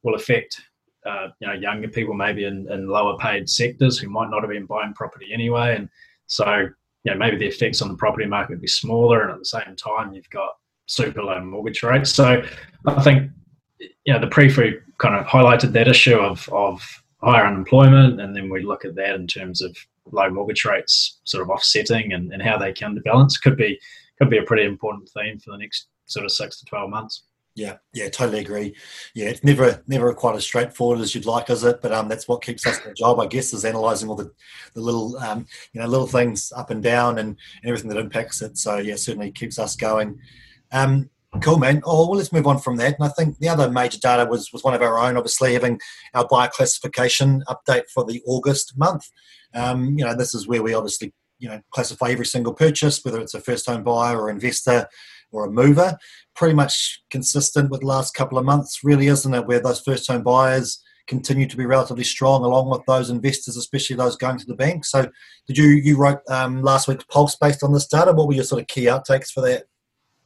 will 0.02 0.14
affect 0.14 0.60
uh, 1.06 1.28
you 1.40 1.46
know 1.46 1.52
younger 1.52 1.88
people 1.88 2.14
maybe 2.14 2.44
in, 2.44 2.70
in 2.70 2.88
lower 2.88 3.16
paid 3.18 3.48
sectors 3.48 3.98
who 3.98 4.08
might 4.08 4.30
not 4.30 4.42
have 4.42 4.50
been 4.50 4.66
buying 4.66 4.94
property 4.94 5.32
anyway. 5.32 5.76
And 5.76 5.88
so 6.26 6.68
you 7.04 7.12
know 7.12 7.16
maybe 7.16 7.36
the 7.36 7.46
effects 7.46 7.82
on 7.82 7.88
the 7.88 7.96
property 7.96 8.26
market 8.26 8.50
would 8.50 8.60
be 8.60 8.68
smaller, 8.68 9.22
and 9.22 9.32
at 9.32 9.38
the 9.38 9.44
same 9.44 9.76
time 9.76 10.12
you've 10.12 10.30
got 10.30 10.50
super 10.86 11.22
low 11.22 11.40
mortgage 11.40 11.82
rates. 11.82 12.10
So 12.10 12.42
I 12.86 13.02
think 13.02 13.30
you 13.78 14.12
know, 14.12 14.20
the 14.20 14.26
PREFU 14.26 14.80
kind 14.98 15.14
of 15.14 15.26
highlighted 15.26 15.72
that 15.72 15.88
issue 15.88 16.16
of 16.16 16.48
of 16.50 16.80
higher 17.22 17.46
unemployment, 17.46 18.20
and 18.20 18.36
then 18.36 18.50
we 18.50 18.62
look 18.62 18.84
at 18.84 18.94
that 18.96 19.14
in 19.14 19.26
terms 19.26 19.62
of 19.62 19.76
low 20.12 20.28
mortgage 20.30 20.64
rates 20.64 21.20
sort 21.24 21.42
of 21.42 21.48
offsetting 21.50 22.12
and, 22.12 22.32
and 22.32 22.42
how 22.42 22.58
they 22.58 22.72
to 22.72 23.00
balance 23.04 23.38
could 23.38 23.56
be 23.56 23.78
could 24.18 24.30
be 24.30 24.38
a 24.38 24.42
pretty 24.42 24.64
important 24.64 25.08
theme 25.08 25.38
for 25.38 25.50
the 25.50 25.58
next 25.58 25.88
sort 26.06 26.24
of 26.24 26.32
six 26.32 26.58
to 26.58 26.64
twelve 26.66 26.90
months. 26.90 27.24
Yeah, 27.56 27.76
yeah, 27.92 28.08
totally 28.08 28.40
agree. 28.40 28.74
Yeah, 29.14 29.28
it's 29.28 29.44
never 29.44 29.82
never 29.86 30.12
quite 30.12 30.34
as 30.34 30.44
straightforward 30.44 31.00
as 31.00 31.14
you'd 31.14 31.24
like, 31.24 31.50
is 31.50 31.62
it? 31.62 31.80
But 31.80 31.92
um, 31.92 32.08
that's 32.08 32.26
what 32.26 32.42
keeps 32.42 32.66
us 32.66 32.80
in 32.80 32.88
the 32.88 32.94
job, 32.94 33.20
I 33.20 33.26
guess, 33.26 33.54
is 33.54 33.64
analysing 33.64 34.08
all 34.08 34.16
the, 34.16 34.32
the 34.74 34.80
little 34.80 35.16
um, 35.18 35.46
you 35.72 35.80
know 35.80 35.86
little 35.86 36.08
things 36.08 36.52
up 36.56 36.70
and 36.70 36.82
down 36.82 37.18
and, 37.18 37.28
and 37.28 37.64
everything 37.64 37.90
that 37.90 37.98
impacts 37.98 38.42
it. 38.42 38.58
So 38.58 38.78
yeah, 38.78 38.96
certainly 38.96 39.30
keeps 39.30 39.58
us 39.58 39.76
going. 39.76 40.18
Um, 40.72 41.10
cool, 41.40 41.58
man. 41.58 41.82
Oh, 41.84 42.08
well, 42.08 42.18
let's 42.18 42.32
move 42.32 42.46
on 42.46 42.58
from 42.58 42.76
that. 42.76 42.94
And 42.98 43.04
I 43.04 43.08
think 43.08 43.38
the 43.38 43.48
other 43.48 43.70
major 43.70 43.98
data 43.98 44.28
was 44.28 44.52
was 44.52 44.64
one 44.64 44.74
of 44.74 44.82
our 44.82 44.98
own, 44.98 45.16
obviously 45.16 45.54
having 45.54 45.80
our 46.14 46.26
buyer 46.26 46.48
classification 46.52 47.42
update 47.48 47.84
for 47.92 48.04
the 48.04 48.22
August 48.26 48.76
month. 48.76 49.04
Um, 49.54 49.96
you 49.96 50.04
know, 50.04 50.16
this 50.16 50.34
is 50.34 50.46
where 50.46 50.62
we 50.62 50.74
obviously 50.74 51.12
you 51.38 51.48
know 51.48 51.60
classify 51.70 52.10
every 52.10 52.26
single 52.26 52.54
purchase, 52.54 53.04
whether 53.04 53.20
it's 53.20 53.34
a 53.34 53.40
first 53.40 53.66
home 53.66 53.84
buyer 53.84 54.20
or 54.20 54.30
investor 54.30 54.86
or 55.32 55.46
a 55.46 55.50
mover. 55.50 55.96
Pretty 56.36 56.54
much 56.54 57.02
consistent 57.10 57.70
with 57.70 57.80
the 57.80 57.86
last 57.86 58.14
couple 58.14 58.38
of 58.38 58.44
months, 58.44 58.80
really, 58.82 59.08
isn't 59.08 59.34
it? 59.34 59.46
Where 59.46 59.60
those 59.60 59.80
first 59.80 60.10
home 60.10 60.22
buyers 60.22 60.82
continue 61.06 61.46
to 61.46 61.56
be 61.56 61.66
relatively 61.66 62.04
strong, 62.04 62.44
along 62.44 62.70
with 62.70 62.80
those 62.86 63.10
investors, 63.10 63.56
especially 63.56 63.96
those 63.96 64.16
going 64.16 64.38
to 64.38 64.46
the 64.46 64.54
bank. 64.54 64.84
So, 64.84 65.08
did 65.46 65.58
you 65.58 65.68
you 65.68 65.96
wrote 65.96 66.20
um, 66.28 66.62
last 66.62 66.88
week's 66.88 67.04
pulse 67.04 67.36
based 67.36 67.62
on 67.62 67.72
this 67.72 67.86
data? 67.86 68.12
What 68.12 68.28
were 68.28 68.34
your 68.34 68.44
sort 68.44 68.62
of 68.62 68.68
key 68.68 68.84
outtakes 68.84 69.30
for 69.30 69.40
that? 69.42 69.64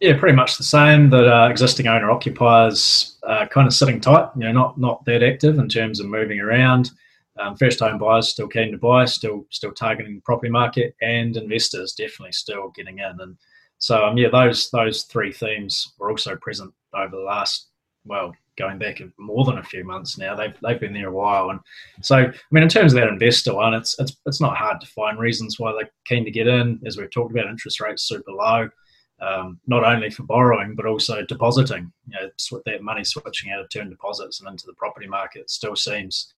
Yeah, 0.01 0.17
pretty 0.19 0.37
much 0.37 0.57
the 0.57 0.65
same. 0.65 1.11
That 1.11 1.27
uh, 1.27 1.49
existing 1.49 1.89
owner 1.89 2.11
occupiers 2.11 3.19
are 3.25 3.49
kind 3.49 3.67
of 3.67 3.75
sitting 3.75 4.01
tight. 4.01 4.29
You 4.37 4.45
know, 4.45 4.53
not 4.53 4.79
not 4.79 5.05
that 5.07 5.23
active 5.23 5.59
in 5.59 5.69
terms 5.69 5.99
of 5.99 6.07
moving 6.07 6.41
around. 6.41 6.91
Um, 7.39 7.57
first 7.57 7.81
home 7.81 7.99
buyers 7.99 8.29
still 8.29 8.49
keen 8.49 8.73
to 8.73 8.79
buy, 8.79 9.05
still 9.05 9.47
still 9.51 9.73
targeting 9.73 10.15
the 10.15 10.21
property 10.21 10.51
market, 10.51 10.95
and 11.03 11.37
investors 11.37 11.95
definitely 11.95 12.33
still 12.33 12.71
getting 12.77 12.99
in. 12.99 13.21
And 13.21 13.37
so 13.79 14.05
um, 14.05 14.17
yeah, 14.17 14.29
those 14.29 14.71
those 14.71 15.03
three 15.05 15.33
themes 15.33 15.93
were 15.99 16.11
also 16.11 16.37
present 16.37 16.73
over 16.95 17.17
the 17.17 17.23
last 17.23 17.69
well, 18.05 18.33
going 18.57 18.79
back 18.79 19.01
more 19.19 19.45
than 19.45 19.59
a 19.59 19.63
few 19.63 19.85
months 19.85 20.19
now. 20.19 20.35
They've 20.35 20.55
they've 20.63 20.81
been 20.81 20.95
there 20.95 21.09
a 21.09 21.13
while, 21.13 21.51
and 21.51 21.61
so 22.03 22.17
I 22.17 22.33
mean, 22.51 22.63
in 22.63 22.69
terms 22.69 22.93
of 22.93 23.01
that 23.01 23.09
investor 23.09 23.55
one, 23.55 23.75
it's 23.75 23.99
it's 23.99 24.17
it's 24.27 24.41
not 24.41 24.57
hard 24.57 24.81
to 24.81 24.87
find 24.87 25.19
reasons 25.19 25.59
why 25.59 25.73
they're 25.73 25.91
keen 26.07 26.25
to 26.25 26.31
get 26.31 26.47
in. 26.47 26.81
As 26.87 26.97
we've 26.97 27.11
talked 27.11 27.33
about, 27.33 27.47
interest 27.47 27.81
rates 27.81 28.05
super 28.05 28.33
low, 28.33 28.69
um, 29.21 29.61
not 29.67 29.85
only 29.85 30.11
for 30.11 30.23
borrowing 30.23 30.75
but 30.75 30.87
also 30.87 31.25
depositing. 31.25 31.93
You 32.09 32.17
know, 32.21 32.61
that 32.67 32.83
money 32.83 33.05
switching 33.05 33.53
out 33.53 33.61
of 33.61 33.69
term 33.69 33.91
deposits 33.91 34.41
and 34.41 34.49
into 34.49 34.67
the 34.67 34.75
property 34.75 35.07
market 35.07 35.51
still 35.51 35.77
seems 35.77 36.35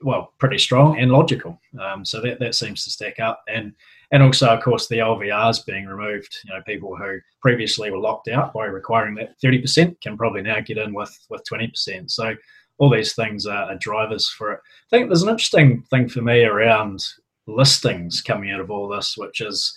well 0.00 0.32
pretty 0.38 0.58
strong 0.58 0.98
and 0.98 1.10
logical. 1.10 1.60
Um, 1.80 2.04
so 2.04 2.20
that 2.20 2.38
that 2.40 2.54
seems 2.54 2.84
to 2.84 2.90
stack 2.90 3.20
up 3.20 3.42
and 3.48 3.72
and 4.10 4.22
also, 4.22 4.46
of 4.48 4.62
course, 4.62 4.86
the 4.86 4.98
LVRs 4.98 5.66
being 5.66 5.86
removed. 5.86 6.38
You 6.44 6.54
know, 6.54 6.62
people 6.62 6.94
who 6.94 7.18
previously 7.42 7.90
were 7.90 7.98
locked 7.98 8.28
out 8.28 8.52
by 8.52 8.66
requiring 8.66 9.16
that 9.16 9.34
30% 9.42 10.00
can 10.00 10.16
probably 10.16 10.42
now 10.42 10.60
get 10.60 10.78
in 10.78 10.94
with 10.94 11.18
with 11.30 11.42
20%. 11.50 12.08
So 12.10 12.34
all 12.78 12.90
these 12.90 13.14
things 13.14 13.46
are, 13.46 13.64
are 13.64 13.76
drivers 13.76 14.28
for 14.28 14.52
it. 14.52 14.60
I 14.62 14.96
think 14.96 15.08
there's 15.08 15.22
an 15.22 15.30
interesting 15.30 15.82
thing 15.90 16.08
for 16.08 16.22
me 16.22 16.44
around 16.44 17.04
listings 17.46 18.20
coming 18.20 18.50
out 18.50 18.60
of 18.60 18.70
all 18.70 18.88
this, 18.88 19.16
which 19.16 19.40
is, 19.40 19.76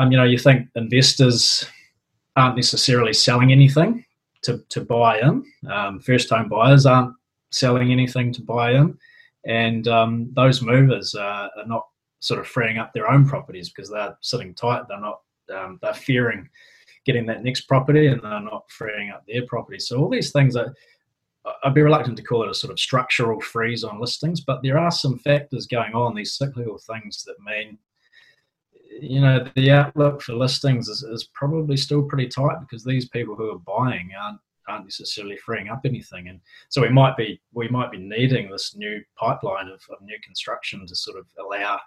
um, 0.00 0.10
you 0.10 0.16
know, 0.16 0.24
you 0.24 0.38
think 0.38 0.66
investors 0.76 1.66
aren't 2.34 2.56
necessarily 2.56 3.12
selling 3.12 3.52
anything 3.52 4.02
to, 4.42 4.64
to 4.70 4.80
buy 4.80 5.20
in. 5.20 5.44
Um, 5.70 6.00
first 6.00 6.30
home 6.30 6.48
buyers 6.48 6.86
aren't 6.86 7.14
selling 7.50 7.92
anything 7.92 8.32
to 8.32 8.42
buy 8.42 8.72
in. 8.72 8.96
And 9.44 9.86
um, 9.88 10.30
those 10.34 10.62
movers 10.62 11.14
are, 11.14 11.50
are 11.54 11.66
not 11.66 11.86
sort 12.20 12.40
of 12.40 12.46
freeing 12.46 12.78
up 12.78 12.92
their 12.94 13.10
own 13.10 13.28
properties 13.28 13.68
because 13.68 13.90
they're 13.90 14.16
sitting 14.22 14.54
tight. 14.54 14.84
They're 14.88 15.00
not. 15.00 15.20
Um, 15.54 15.78
they're 15.82 15.92
fearing 15.92 16.48
getting 17.04 17.26
that 17.26 17.42
next 17.42 17.62
property, 17.62 18.06
and 18.06 18.22
they're 18.22 18.40
not 18.40 18.70
freeing 18.70 19.10
up 19.10 19.24
their 19.26 19.44
property. 19.46 19.80
So 19.80 19.98
all 19.98 20.08
these 20.08 20.32
things 20.32 20.56
are. 20.56 20.74
I'd 21.64 21.74
be 21.74 21.80
reluctant 21.80 22.18
to 22.18 22.22
call 22.22 22.42
it 22.42 22.50
a 22.50 22.54
sort 22.54 22.70
of 22.70 22.78
structural 22.78 23.40
freeze 23.40 23.82
on 23.82 23.98
listings, 23.98 24.42
but 24.42 24.60
there 24.62 24.78
are 24.78 24.90
some 24.90 25.18
factors 25.18 25.66
going 25.66 25.94
on, 25.94 26.14
these 26.14 26.34
cyclical 26.34 26.78
things 26.78 27.24
that 27.24 27.36
mean, 27.40 27.78
you 29.00 29.20
know, 29.20 29.46
the 29.54 29.70
outlook 29.70 30.22
for 30.22 30.34
listings 30.34 30.88
is, 30.88 31.02
is 31.02 31.28
probably 31.32 31.76
still 31.76 32.02
pretty 32.02 32.28
tight 32.28 32.60
because 32.60 32.84
these 32.84 33.08
people 33.08 33.36
who 33.36 33.50
are 33.50 33.58
buying 33.58 34.10
aren't 34.20 34.40
aren't 34.68 34.84
necessarily 34.84 35.36
freeing 35.36 35.68
up 35.68 35.80
anything. 35.84 36.28
And 36.28 36.40
so 36.68 36.82
we 36.82 36.88
might 36.88 37.16
be 37.16 37.40
we 37.52 37.68
might 37.68 37.90
be 37.90 37.98
needing 37.98 38.50
this 38.50 38.76
new 38.76 39.02
pipeline 39.16 39.68
of, 39.68 39.82
of 39.90 40.00
new 40.02 40.16
construction 40.22 40.86
to 40.86 40.94
sort 40.94 41.18
of 41.18 41.26
allow 41.38 41.80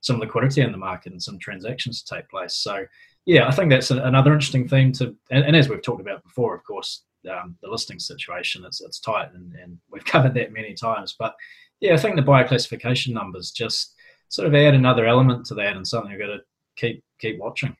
some 0.00 0.18
liquidity 0.18 0.60
in 0.60 0.72
the 0.72 0.78
market 0.78 1.12
and 1.12 1.22
some 1.22 1.38
transactions 1.38 2.02
to 2.02 2.14
take 2.14 2.28
place. 2.28 2.54
So, 2.54 2.84
yeah, 3.24 3.48
I 3.48 3.50
think 3.50 3.70
that's 3.70 3.90
a, 3.90 3.96
another 4.02 4.32
interesting 4.32 4.68
theme 4.68 4.92
to, 4.92 5.16
and, 5.30 5.44
and, 5.44 5.56
as 5.56 5.68
we've 5.68 5.82
talked 5.82 6.00
about 6.00 6.22
before, 6.22 6.54
of 6.54 6.62
course, 6.64 7.02
um, 7.28 7.56
the 7.60 7.68
listing 7.68 7.98
situation 7.98 8.64
it's, 8.64 8.80
it's 8.80 9.00
tight, 9.00 9.30
and, 9.34 9.52
and, 9.54 9.78
we've 9.90 10.04
covered 10.12 10.34
that 10.34 10.52
many 10.52 10.74
times. 10.74 11.16
But 11.18 11.34
yeah, 11.80 11.94
I 11.94 11.96
think 11.96 12.16
the 12.16 12.22
buyer 12.22 12.46
classification 12.46 13.14
numbers 13.14 13.50
just 13.50 13.95
sort 14.28 14.48
of 14.48 14.54
add 14.54 14.74
another 14.74 15.06
element 15.06 15.46
to 15.46 15.54
that, 15.54 15.76
and 15.76 15.86
something 15.86 16.10
we've 16.10 16.20
got 16.20 16.26
to 16.26 16.40
keep 16.76 17.02
keep 17.18 17.38
watching. 17.38 17.76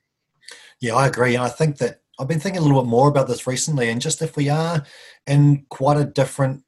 Yeah, 0.81 0.95
I 0.95 1.07
agree, 1.07 1.35
and 1.35 1.45
I 1.45 1.49
think 1.49 1.79
that 1.79 2.01
I've 2.19 2.29
been 2.29 2.41
thinking 2.41 2.61
a 2.61 2.65
little 2.65 2.83
bit 2.83 2.89
more 2.89 3.09
about 3.09 3.29
this 3.29 3.47
recently, 3.47 3.89
and 3.89 4.01
just 4.01 4.23
if 4.23 4.37
we 4.37 4.49
are 4.49 4.85
in 5.27 5.67
quite 5.69 5.99
a 5.99 6.05
different 6.05 6.63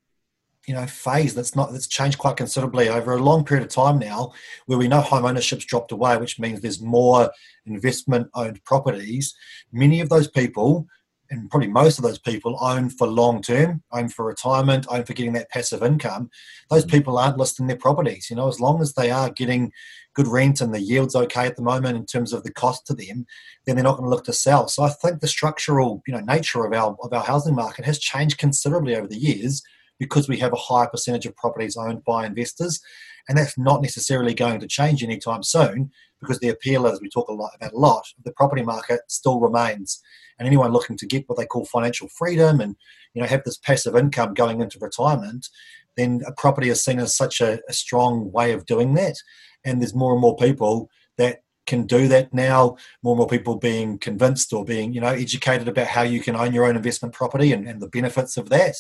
you 0.69 0.75
know 0.75 0.87
phase 0.87 1.35
that's 1.35 1.57
not 1.57 1.73
that's 1.73 1.87
changed 1.89 2.19
quite 2.19 2.37
considerably 2.37 2.91
over 2.91 3.15
a 3.15 3.23
long 3.23 3.43
period 3.43 3.65
of 3.65 3.73
time 3.73 3.99
now 3.99 4.31
where 4.67 4.77
we 4.77 4.87
know 4.87 5.01
home 5.01 5.25
ownership's 5.25 5.65
dropped 5.65 5.93
away 5.93 6.19
which 6.19 6.39
means 6.39 6.61
there's 6.61 6.81
more 6.81 7.33
investment 7.65 8.29
owned 8.35 8.63
properties 8.65 9.35
many 9.73 10.01
of 10.01 10.11
those 10.11 10.29
people 10.29 10.87
and 11.31 11.51
probably 11.51 11.69
most 11.69 11.99
of 11.99 12.05
those 12.05 12.19
people 12.19 12.57
own 12.61 12.91
for 12.91 13.07
long 13.07 13.43
term 13.43 13.83
own 13.93 14.09
for 14.09 14.25
retirement 14.25 14.87
own 14.89 15.05
for 15.05 15.13
getting 15.13 15.33
that 15.33 15.51
passive 15.51 15.83
income. 15.83 16.31
Those 16.71 16.85
mm. 16.85 16.91
people 16.91 17.19
aren't 17.19 17.39
listing 17.39 17.67
their 17.67 17.77
properties 17.77 18.29
you 18.31 18.37
know 18.37 18.49
as 18.49 18.61
long 18.61 18.81
as 18.81 18.95
they 18.95 19.11
are 19.11 19.31
getting 19.31 19.73
good 20.15 20.27
rent 20.27 20.61
and 20.61 20.75
the 20.75 20.81
yield's 20.81 21.15
okay 21.15 21.47
at 21.47 21.57
the 21.57 21.63
moment 21.63 21.97
in 21.97 22.05
terms 22.05 22.33
of 22.33 22.43
the 22.43 22.53
cost 22.53 22.87
to 22.87 22.95
them 22.95 23.27
then 23.67 23.77
they're 23.77 23.85
not 23.85 23.97
going 23.97 24.09
to 24.09 24.15
look 24.15 24.25
to 24.25 24.33
sell. 24.33 24.69
So 24.69 24.83
i 24.83 24.91
think 24.91 25.21
the 25.21 25.29
structural 25.29 26.03
you 26.07 26.15
know 26.15 26.21
nature 26.21 26.65
of 26.65 26.73
our 26.73 26.97
of 27.03 27.13
our 27.13 27.25
housing 27.25 27.55
market 27.55 27.85
has 27.85 27.99
changed 27.99 28.39
considerably 28.39 28.97
over 28.97 29.07
the 29.07 29.19
years 29.19 29.63
because 29.99 30.29
we 30.29 30.39
have 30.39 30.53
a 30.53 30.57
higher 30.57 30.87
percentage 30.87 31.27
of 31.27 31.37
properties 31.37 31.77
owned 31.77 32.05
by 32.05 32.27
investors. 32.27 32.81
And 33.29 33.37
that's 33.37 33.59
not 33.59 33.83
necessarily 33.83 34.35
going 34.35 34.61
to 34.61 34.67
change 34.67 35.03
anytime 35.03 35.43
soon 35.43 35.91
because 36.21 36.39
the 36.39 36.49
appeal, 36.49 36.87
as 36.87 37.01
we 37.01 37.09
talk 37.09 37.29
a 37.29 37.35
lot 37.35 37.53
about 37.55 37.73
a 37.73 37.79
lot, 37.79 38.05
the 38.25 38.33
property 38.33 38.63
market 38.63 39.01
still 39.09 39.41
remains. 39.41 40.01
And 40.39 40.47
anyone 40.47 40.73
looking 40.73 40.97
to 40.97 41.07
get 41.07 41.29
what 41.29 41.37
they 41.37 41.47
call 41.47 41.65
financial 41.65 42.09
freedom 42.09 42.61
and 42.61 42.77
you 43.15 43.21
know 43.21 43.29
have 43.29 43.45
this 43.45 43.59
passive 43.59 43.97
income 43.97 44.35
going 44.35 44.61
into 44.61 44.79
retirement, 44.79 45.49
then 45.97 46.23
a 46.27 46.33
property 46.33 46.69
is 46.69 46.83
seen 46.83 47.01
as 47.01 47.17
such 47.17 47.41
a, 47.41 47.61
a 47.69 47.73
strong 47.73 48.31
way 48.33 48.53
of 48.53 48.67
doing 48.67 48.95
that. 48.95 49.17
And 49.65 49.81
there's 49.81 49.95
more 49.95 50.13
and 50.13 50.21
more 50.21 50.37
people 50.37 50.89
that 51.19 51.43
can 51.69 51.87
do 51.87 52.09
that 52.09 52.35
now. 52.35 52.77
More 53.03 53.13
and 53.13 53.19
more 53.19 53.29
people 53.29 53.57
being 53.57 53.99
convinced 53.99 54.53
or 54.53 54.65
being, 54.65 54.93
you 54.93 55.01
know, 55.01 55.09
educated 55.09 55.69
about 55.69 55.87
how 55.87 56.03
you 56.03 56.21
can 56.21 56.35
own 56.35 56.53
your 56.53 56.65
own 56.65 56.77
investment 56.77 57.15
property 57.15 57.53
and, 57.53 57.69
and 57.69 57.81
the 57.81 57.89
benefits 57.89 58.37
of 58.37 58.49
that, 58.49 58.75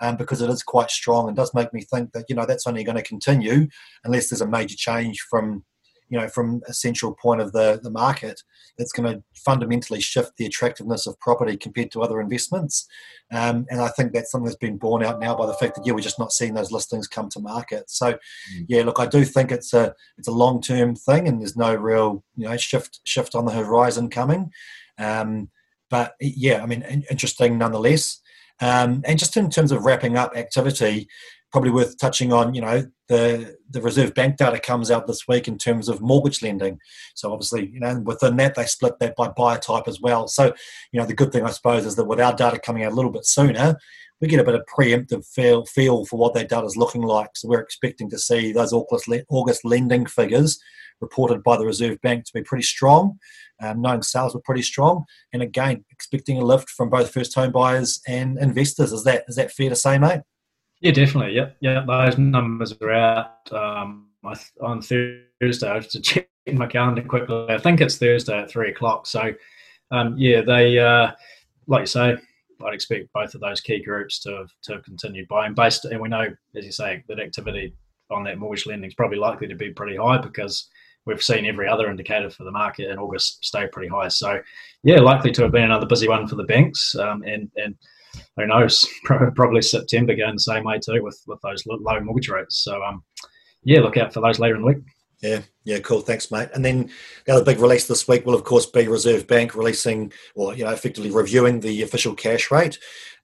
um, 0.00 0.16
because 0.16 0.42
it 0.42 0.50
is 0.50 0.62
quite 0.62 0.90
strong 0.90 1.28
and 1.28 1.36
does 1.36 1.54
make 1.54 1.72
me 1.72 1.82
think 1.82 2.12
that 2.12 2.26
you 2.28 2.34
know 2.34 2.44
that's 2.44 2.66
only 2.66 2.84
going 2.84 2.96
to 2.96 3.02
continue 3.02 3.68
unless 4.04 4.28
there's 4.28 4.42
a 4.42 4.46
major 4.46 4.76
change 4.76 5.20
from 5.30 5.64
you 6.12 6.18
know, 6.18 6.28
from 6.28 6.60
a 6.68 6.74
central 6.74 7.14
point 7.14 7.40
of 7.40 7.52
the, 7.52 7.80
the 7.82 7.90
market 7.90 8.42
that's 8.76 8.92
going 8.92 9.10
to 9.10 9.22
fundamentally 9.34 9.98
shift 9.98 10.36
the 10.36 10.44
attractiveness 10.44 11.06
of 11.06 11.18
property 11.20 11.56
compared 11.56 11.90
to 11.90 12.02
other 12.02 12.20
investments. 12.20 12.86
Um, 13.32 13.64
and 13.70 13.80
I 13.80 13.88
think 13.88 14.12
that's 14.12 14.30
something 14.30 14.44
that's 14.44 14.58
been 14.58 14.76
borne 14.76 15.02
out 15.02 15.20
now 15.20 15.34
by 15.34 15.46
the 15.46 15.54
fact 15.54 15.74
that 15.74 15.86
yeah, 15.86 15.94
we're 15.94 16.00
just 16.00 16.18
not 16.18 16.30
seeing 16.30 16.52
those 16.52 16.70
listings 16.70 17.08
come 17.08 17.30
to 17.30 17.40
market. 17.40 17.88
So, 17.88 18.12
mm. 18.12 18.66
yeah, 18.68 18.82
look, 18.82 19.00
I 19.00 19.06
do 19.06 19.24
think 19.24 19.50
it's 19.50 19.72
a 19.72 19.94
it's 20.18 20.28
a 20.28 20.32
long 20.32 20.60
term 20.60 20.94
thing, 20.96 21.26
and 21.26 21.40
there's 21.40 21.56
no 21.56 21.74
real 21.74 22.22
you 22.36 22.46
know 22.46 22.58
shift 22.58 23.00
shift 23.04 23.34
on 23.34 23.46
the 23.46 23.52
horizon 23.52 24.10
coming. 24.10 24.52
Um, 24.98 25.48
but 25.88 26.12
yeah, 26.20 26.62
I 26.62 26.66
mean, 26.66 26.82
interesting 27.10 27.56
nonetheless. 27.56 28.20
Um, 28.60 29.00
and 29.06 29.18
just 29.18 29.38
in 29.38 29.48
terms 29.48 29.72
of 29.72 29.86
wrapping 29.86 30.18
up 30.18 30.36
activity, 30.36 31.08
probably 31.52 31.70
worth 31.70 31.96
touching 31.98 32.34
on. 32.34 32.54
You 32.54 32.60
know, 32.60 32.86
the 33.12 33.56
the 33.70 33.82
Reserve 33.82 34.14
Bank 34.14 34.38
data 34.38 34.58
comes 34.58 34.90
out 34.90 35.06
this 35.06 35.28
week 35.28 35.46
in 35.46 35.58
terms 35.58 35.88
of 35.88 36.00
mortgage 36.00 36.42
lending. 36.42 36.78
So 37.14 37.32
obviously, 37.32 37.68
you 37.68 37.80
know, 37.80 38.00
within 38.00 38.36
that 38.38 38.54
they 38.54 38.64
split 38.64 38.98
that 39.00 39.16
by 39.16 39.28
buyer 39.28 39.58
type 39.58 39.86
as 39.86 40.00
well. 40.00 40.28
So, 40.28 40.52
you 40.92 41.00
know, 41.00 41.06
the 41.06 41.14
good 41.14 41.32
thing 41.32 41.44
I 41.44 41.50
suppose 41.50 41.84
is 41.84 41.96
that 41.96 42.06
with 42.06 42.20
our 42.20 42.34
data 42.34 42.58
coming 42.58 42.84
out 42.84 42.92
a 42.92 42.94
little 42.94 43.10
bit 43.10 43.26
sooner, 43.26 43.76
we 44.20 44.28
get 44.28 44.40
a 44.40 44.44
bit 44.44 44.54
of 44.54 44.64
preemptive 44.66 45.26
feel, 45.26 45.66
feel 45.66 46.06
for 46.06 46.18
what 46.18 46.32
that 46.34 46.48
data 46.48 46.64
is 46.64 46.76
looking 46.76 47.02
like. 47.02 47.30
So 47.34 47.48
we're 47.48 47.60
expecting 47.60 48.08
to 48.10 48.18
see 48.18 48.52
those 48.52 48.72
August, 48.72 49.08
August 49.28 49.64
lending 49.64 50.06
figures 50.06 50.58
reported 51.00 51.42
by 51.42 51.56
the 51.56 51.66
Reserve 51.66 52.00
Bank 52.00 52.24
to 52.24 52.32
be 52.32 52.42
pretty 52.42 52.64
strong. 52.64 53.18
Um, 53.60 53.80
knowing 53.80 54.02
sales 54.02 54.34
were 54.34 54.40
pretty 54.40 54.62
strong, 54.62 55.04
and 55.32 55.40
again, 55.40 55.84
expecting 55.92 56.36
a 56.38 56.44
lift 56.44 56.68
from 56.68 56.90
both 56.90 57.12
first 57.12 57.32
home 57.34 57.52
buyers 57.52 58.00
and 58.08 58.36
investors. 58.38 58.92
Is 58.92 59.04
that 59.04 59.24
is 59.28 59.36
that 59.36 59.52
fair 59.52 59.68
to 59.68 59.76
say, 59.76 59.98
mate? 59.98 60.22
Yeah, 60.82 60.90
definitely. 60.90 61.34
Yep, 61.34 61.56
yeah. 61.60 61.84
Those 61.86 62.18
numbers 62.18 62.74
are 62.82 62.90
out 62.90 63.52
um, 63.52 64.08
on 64.60 64.82
Thursday. 64.82 65.68
I 65.68 65.74
have 65.74 65.88
to 65.90 66.00
check 66.02 66.28
my 66.52 66.66
calendar 66.66 67.02
quickly. 67.02 67.46
I 67.48 67.58
think 67.58 67.80
it's 67.80 67.96
Thursday 67.96 68.36
at 68.36 68.50
three 68.50 68.70
o'clock. 68.70 69.06
So, 69.06 69.32
um, 69.92 70.16
yeah, 70.18 70.40
they 70.40 70.80
uh, 70.80 71.12
like 71.68 71.82
you 71.82 71.86
say, 71.86 72.16
I'd 72.64 72.74
expect 72.74 73.12
both 73.14 73.32
of 73.34 73.40
those 73.40 73.60
key 73.60 73.80
groups 73.80 74.18
to 74.24 74.46
to 74.64 74.80
continue 74.80 75.24
buying 75.28 75.54
based, 75.54 75.84
and 75.84 76.00
we 76.00 76.08
know, 76.08 76.26
as 76.56 76.66
you 76.66 76.72
say, 76.72 77.04
that 77.06 77.20
activity 77.20 77.74
on 78.10 78.24
that 78.24 78.38
mortgage 78.38 78.66
lending 78.66 78.90
is 78.90 78.94
probably 78.94 79.18
likely 79.18 79.46
to 79.46 79.54
be 79.54 79.70
pretty 79.70 79.96
high 79.96 80.18
because 80.18 80.68
we've 81.06 81.22
seen 81.22 81.46
every 81.46 81.68
other 81.68 81.88
indicator 81.88 82.28
for 82.28 82.42
the 82.42 82.50
market 82.50 82.90
in 82.90 82.98
August 82.98 83.44
stay 83.44 83.68
pretty 83.68 83.88
high. 83.88 84.08
So, 84.08 84.40
yeah, 84.82 84.98
likely 84.98 85.30
to 85.32 85.42
have 85.42 85.52
been 85.52 85.64
another 85.64 85.86
busy 85.86 86.08
one 86.08 86.26
for 86.26 86.34
the 86.34 86.42
banks, 86.42 86.96
um, 86.96 87.22
and 87.22 87.48
and 87.54 87.76
who 88.36 88.46
knows, 88.46 88.86
probably 89.04 89.62
September 89.62 90.14
going 90.14 90.34
the 90.34 90.40
same 90.40 90.64
way 90.64 90.78
too 90.78 91.02
with 91.02 91.20
with 91.26 91.40
those 91.42 91.64
low 91.66 92.00
mortgage 92.00 92.28
rates. 92.28 92.58
So, 92.58 92.82
um, 92.82 93.02
yeah, 93.64 93.80
look 93.80 93.96
out 93.96 94.12
for 94.12 94.20
those 94.20 94.38
later 94.38 94.56
in 94.56 94.62
the 94.62 94.68
week. 94.68 94.78
Yeah, 95.22 95.42
yeah, 95.64 95.78
cool. 95.78 96.00
Thanks, 96.00 96.32
mate. 96.32 96.48
And 96.52 96.64
then 96.64 96.90
the 97.26 97.34
other 97.34 97.44
big 97.44 97.60
release 97.60 97.86
this 97.86 98.08
week 98.08 98.26
will, 98.26 98.34
of 98.34 98.42
course, 98.42 98.66
be 98.66 98.88
Reserve 98.88 99.28
Bank 99.28 99.54
releasing, 99.54 100.12
or 100.34 100.54
you 100.54 100.64
know, 100.64 100.72
effectively 100.72 101.12
reviewing 101.12 101.60
the 101.60 101.82
official 101.82 102.14
cash 102.14 102.50
rate. 102.50 102.78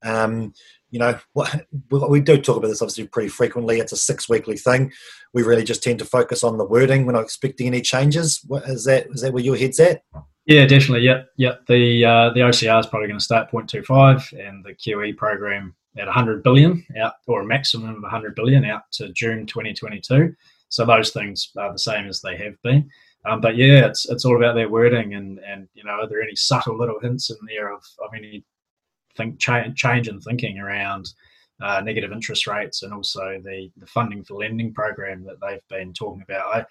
Um, 0.04 0.52
you 0.90 0.98
know, 0.98 1.18
what, 1.32 1.66
we 1.90 2.20
do 2.20 2.40
talk 2.40 2.56
about 2.56 2.68
this 2.68 2.80
obviously 2.80 3.06
pretty 3.08 3.28
frequently. 3.28 3.78
It's 3.78 3.92
a 3.92 3.96
six 3.96 4.28
weekly 4.28 4.56
thing. 4.56 4.92
We 5.34 5.42
really 5.42 5.64
just 5.64 5.82
tend 5.82 5.98
to 5.98 6.04
focus 6.04 6.42
on 6.42 6.56
the 6.56 6.64
wording. 6.64 7.04
We're 7.04 7.12
not 7.12 7.24
expecting 7.24 7.66
any 7.66 7.82
changes. 7.82 8.40
What, 8.46 8.62
is 8.64 8.84
that 8.84 9.08
is 9.08 9.22
that 9.22 9.32
where 9.32 9.42
your 9.42 9.56
head's 9.56 9.80
at? 9.80 10.02
Yeah, 10.48 10.64
definitely. 10.64 11.04
Yep, 11.04 11.28
yep. 11.36 11.66
The 11.66 12.04
uh, 12.06 12.30
the 12.30 12.40
OCR 12.40 12.80
is 12.80 12.86
probably 12.86 13.08
going 13.08 13.18
to 13.18 13.24
start 13.24 13.50
0.25, 13.52 14.32
and 14.32 14.64
the 14.64 14.72
QE 14.72 15.14
program 15.14 15.74
at 15.98 16.06
100 16.06 16.42
billion 16.42 16.86
out, 16.98 17.12
or 17.26 17.42
a 17.42 17.46
maximum 17.46 17.90
of 17.96 18.00
100 18.02 18.34
billion 18.34 18.64
out 18.64 18.90
to 18.92 19.12
June 19.12 19.44
2022. 19.46 20.34
So 20.70 20.86
those 20.86 21.10
things 21.10 21.50
are 21.58 21.70
the 21.70 21.78
same 21.78 22.06
as 22.08 22.22
they 22.22 22.34
have 22.38 22.54
been. 22.62 22.88
Um, 23.26 23.42
but 23.42 23.58
yeah, 23.58 23.84
it's 23.84 24.08
it's 24.08 24.24
all 24.24 24.36
about 24.38 24.54
their 24.54 24.70
wording 24.70 25.12
and 25.14 25.38
and 25.40 25.68
you 25.74 25.84
know, 25.84 25.90
are 25.92 26.08
there 26.08 26.22
any 26.22 26.34
subtle 26.34 26.78
little 26.78 26.98
hints 26.98 27.28
in 27.28 27.36
there 27.46 27.70
of 27.70 27.84
of 28.02 28.14
any 28.16 28.42
think 29.16 29.38
change 29.38 29.76
change 29.76 30.08
in 30.08 30.18
thinking 30.18 30.58
around 30.58 31.10
uh, 31.60 31.82
negative 31.82 32.12
interest 32.12 32.46
rates 32.46 32.82
and 32.82 32.94
also 32.94 33.38
the 33.44 33.70
the 33.76 33.86
funding 33.86 34.24
for 34.24 34.38
lending 34.38 34.72
program 34.72 35.24
that 35.24 35.36
they've 35.42 35.68
been 35.68 35.92
talking 35.92 36.22
about. 36.22 36.54
I 36.54 36.64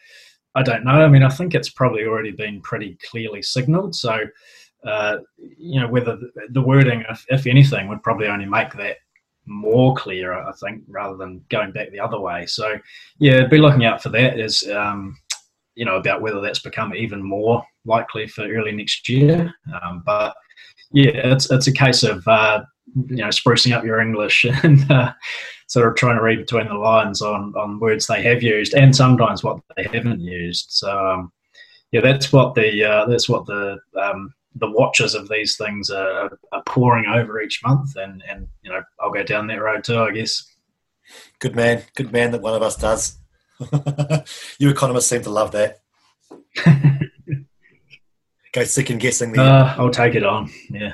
I 0.58 0.64
don't 0.64 0.84
know. 0.84 0.92
I 0.92 1.08
mean, 1.08 1.24
I 1.24 1.30
think 1.30 1.56
it's 1.56 1.70
probably 1.70 2.06
already 2.06 2.32
been 2.32 2.62
pretty 2.62 2.98
clearly 3.10 3.42
signalled. 3.42 3.96
So. 3.96 4.26
Uh, 4.86 5.18
you 5.58 5.82
know, 5.82 5.88
whether 5.88 6.18
the, 6.52 6.62
wording, 6.62 7.04
if, 7.10 7.26
if 7.30 7.48
anything, 7.48 7.90
would 7.90 8.02
probably 8.04 8.28
only 8.28 8.46
make 8.46 8.72
that 8.74 8.98
more 9.48 9.96
clear, 9.96 10.32
I 10.34 10.52
think, 10.54 10.84
rather 10.88 11.18
than 11.18 11.44
going 11.50 11.72
back 11.72 11.92
the 11.92 12.00
other 12.00 12.20
way. 12.20 12.46
So, 12.46 12.78
yeah, 13.18 13.48
be 13.48 13.58
looking 13.58 13.86
out 13.86 14.04
for 14.04 14.10
that. 14.10 14.40
Is 14.40 14.64
um, 14.70 15.18
you 15.78 15.86
know 15.86 15.96
about 15.96 16.22
whether 16.22 16.42
that's 16.42 16.60
become 16.60 16.94
even 16.96 17.24
more 17.24 17.64
likely 17.86 18.28
for 18.28 18.44
early 18.44 18.72
next 18.72 19.08
year. 19.08 19.54
Um, 19.82 20.04
but 20.06 20.36
yeah, 20.92 21.12
it's 21.14 21.50
it's 21.52 21.68
a 21.68 21.72
case 21.72 22.04
of 22.04 22.28
uh, 22.28 22.64
you 23.08 23.18
know 23.18 23.28
sprucing 23.28 23.74
up 23.74 23.86
your 23.86 24.02
English 24.02 24.46
and 24.64 24.90
uh, 24.92 25.14
sort 25.68 25.88
of 25.88 25.96
trying 25.96 26.18
to 26.18 26.24
read 26.24 26.40
between 26.40 26.68
the 26.68 26.74
lines 26.74 27.22
on 27.22 27.54
on 27.56 27.80
words 27.80 28.08
they 28.08 28.24
have 28.24 28.42
used 28.42 28.74
and 28.74 28.96
sometimes 28.96 29.44
what 29.44 29.60
they 29.76 29.84
haven't 29.84 30.22
used. 30.22 30.68
So 30.70 31.08
um, 31.08 31.32
yeah, 31.92 32.02
that's 32.02 32.34
what 32.34 32.56
the 32.56 32.84
uh, 32.84 33.06
that's 33.06 33.30
what 33.30 33.46
the 33.46 33.78
um, 34.02 34.34
the 34.56 34.72
watches 34.72 35.14
of 35.14 35.30
these 35.30 35.56
things 35.58 35.90
are, 35.90 36.38
are 36.52 36.64
poring 36.66 37.06
over 37.06 37.42
each 37.42 37.62
month, 37.64 37.96
and 37.96 38.24
and 38.30 38.48
you 38.64 38.72
know 38.72 38.82
I'll 39.00 39.12
go 39.12 39.24
down 39.24 39.48
that 39.48 39.62
road 39.62 39.84
too, 39.84 40.00
I 40.00 40.12
guess. 40.12 40.44
Good 41.40 41.56
man, 41.56 41.84
good 41.96 42.12
man 42.12 42.32
that 42.32 42.42
one 42.42 42.54
of 42.54 42.62
us 42.62 42.76
does. 42.76 43.18
you 44.60 44.70
economists 44.70 45.10
seem 45.10 45.22
to 45.24 45.30
love 45.30 45.52
that. 45.52 45.80
go 48.52 48.64
second 48.64 49.00
guessing 49.00 49.32
the. 49.32 49.42
Uh, 49.42 49.76
I'll 49.78 49.90
take 49.90 50.16
it 50.16 50.26
on. 50.26 50.50
Yeah. 50.70 50.94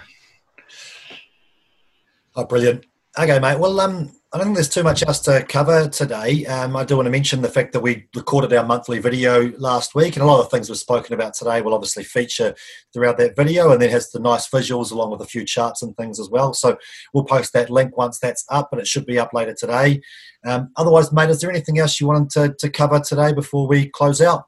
Oh, 2.35 2.45
brilliant. 2.45 2.85
Okay, 3.17 3.39
mate. 3.39 3.59
Well, 3.59 3.79
um, 3.79 4.11
I 4.33 4.39
don't 4.39 4.47
think 4.47 4.55
there's 4.55 4.69
too 4.69 4.81
much 4.81 5.03
else 5.05 5.19
to 5.21 5.45
cover 5.47 5.87
today. 5.87 6.43
Um, 6.47 6.75
I 6.75 6.83
do 6.83 6.95
want 6.95 7.05
to 7.05 7.11
mention 7.11 7.43
the 7.43 7.49
fact 7.49 7.71
that 7.73 7.81
we 7.81 8.07
recorded 8.15 8.51
our 8.51 8.65
monthly 8.65 8.97
video 8.97 9.51
last 9.59 9.93
week, 9.93 10.15
and 10.15 10.23
a 10.23 10.25
lot 10.25 10.39
of 10.39 10.49
the 10.49 10.49
things 10.49 10.69
we've 10.69 10.79
spoken 10.79 11.13
about 11.13 11.35
today 11.35 11.61
will 11.61 11.75
obviously 11.75 12.03
feature 12.03 12.55
throughout 12.91 13.19
that 13.19 13.35
video, 13.35 13.71
and 13.71 13.79
then 13.79 13.91
has 13.91 14.09
the 14.09 14.19
nice 14.19 14.49
visuals 14.49 14.91
along 14.91 15.11
with 15.11 15.21
a 15.21 15.27
few 15.27 15.45
charts 15.45 15.83
and 15.83 15.95
things 15.97 16.19
as 16.19 16.31
well. 16.31 16.51
So 16.55 16.79
we'll 17.13 17.25
post 17.25 17.53
that 17.53 17.69
link 17.69 17.95
once 17.95 18.17
that's 18.17 18.43
up, 18.49 18.69
and 18.71 18.81
it 18.81 18.87
should 18.87 19.05
be 19.05 19.19
up 19.19 19.35
later 19.35 19.53
today. 19.53 20.01
Um, 20.43 20.71
otherwise, 20.77 21.13
mate, 21.13 21.29
is 21.29 21.39
there 21.39 21.51
anything 21.51 21.77
else 21.77 22.01
you 22.01 22.07
wanted 22.07 22.31
to, 22.31 22.55
to 22.57 22.71
cover 22.71 22.99
today 22.99 23.33
before 23.33 23.67
we 23.67 23.89
close 23.89 24.19
out? 24.19 24.45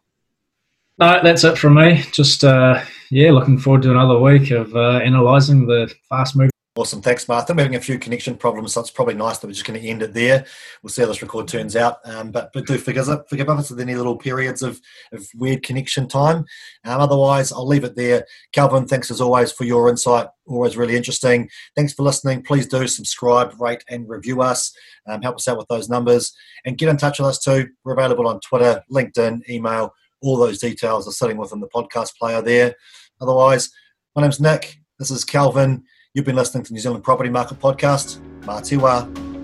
No, 0.97 1.19
that's 1.21 1.43
it 1.43 1.59
from 1.59 1.75
me. 1.75 2.03
Just 2.11 2.43
uh, 2.43 2.81
yeah, 3.11 3.29
looking 3.29 3.59
forward 3.59 3.83
to 3.83 3.91
another 3.91 4.17
week 4.17 4.49
of 4.49 4.75
uh, 4.75 5.01
analysing 5.03 5.67
the 5.67 5.93
fast 6.09 6.35
moving 6.35 6.49
Awesome. 6.77 7.01
Thanks, 7.01 7.25
Martha. 7.29 7.53
We're 7.53 7.61
having 7.63 7.77
a 7.77 7.81
few 7.81 7.97
connection 7.97 8.35
problems, 8.35 8.73
so 8.73 8.81
it's 8.81 8.91
probably 8.91 9.13
nice 9.13 9.37
that 9.37 9.47
we're 9.47 9.53
just 9.53 9.65
going 9.65 9.79
to 9.79 9.87
end 9.87 10.01
it 10.01 10.13
there. 10.13 10.45
We'll 10.83 10.89
see 10.89 11.03
how 11.03 11.07
this 11.07 11.21
record 11.21 11.47
turns 11.47 11.77
out. 11.77 11.99
Um, 12.03 12.31
but, 12.31 12.51
but 12.51 12.67
do 12.67 12.77
forgive, 12.77 13.07
forgive 13.29 13.47
us 13.47 13.69
with 13.69 13.79
any 13.79 13.95
little 13.95 14.17
periods 14.17 14.61
of, 14.61 14.81
of 15.13 15.25
weird 15.35 15.63
connection 15.63 16.05
time. 16.05 16.39
Um, 16.83 16.99
otherwise, 16.99 17.53
I'll 17.53 17.65
leave 17.65 17.85
it 17.85 17.95
there. 17.95 18.25
Kelvin, 18.51 18.87
thanks 18.87 19.09
as 19.09 19.21
always 19.21 19.53
for 19.53 19.63
your 19.63 19.87
insight. 19.87 20.27
Always 20.47 20.75
really 20.75 20.97
interesting. 20.97 21.49
Thanks 21.77 21.93
for 21.93 22.03
listening. 22.03 22.43
Please 22.43 22.67
do 22.67 22.85
subscribe, 22.87 23.53
rate, 23.57 23.85
and 23.87 24.09
review 24.09 24.41
us. 24.41 24.75
Um, 25.07 25.21
help 25.21 25.37
us 25.37 25.47
out 25.47 25.57
with 25.57 25.69
those 25.69 25.87
numbers. 25.87 26.35
And 26.65 26.77
get 26.77 26.89
in 26.89 26.97
touch 26.97 27.19
with 27.19 27.29
us 27.29 27.39
too. 27.39 27.69
We're 27.85 27.93
available 27.93 28.27
on 28.27 28.41
Twitter, 28.41 28.83
LinkedIn, 28.91 29.47
email. 29.49 29.93
All 30.21 30.35
those 30.35 30.59
details 30.59 31.07
are 31.07 31.11
sitting 31.11 31.37
within 31.37 31.61
the 31.61 31.69
podcast 31.69 32.17
player 32.17 32.41
there. 32.41 32.75
Otherwise, 33.21 33.69
my 34.13 34.23
name's 34.23 34.41
Nick. 34.41 34.81
This 34.99 35.09
is 35.09 35.23
Kelvin. 35.23 35.85
You've 36.15 36.23
been 36.23 36.37
listening 36.37 36.63
to 36.63 36.71
New 36.71 36.79
Zealand 36.79 37.03
Property 37.03 37.29
Market 37.29 37.59
Podcast. 37.59 38.19
Mā 38.47 39.34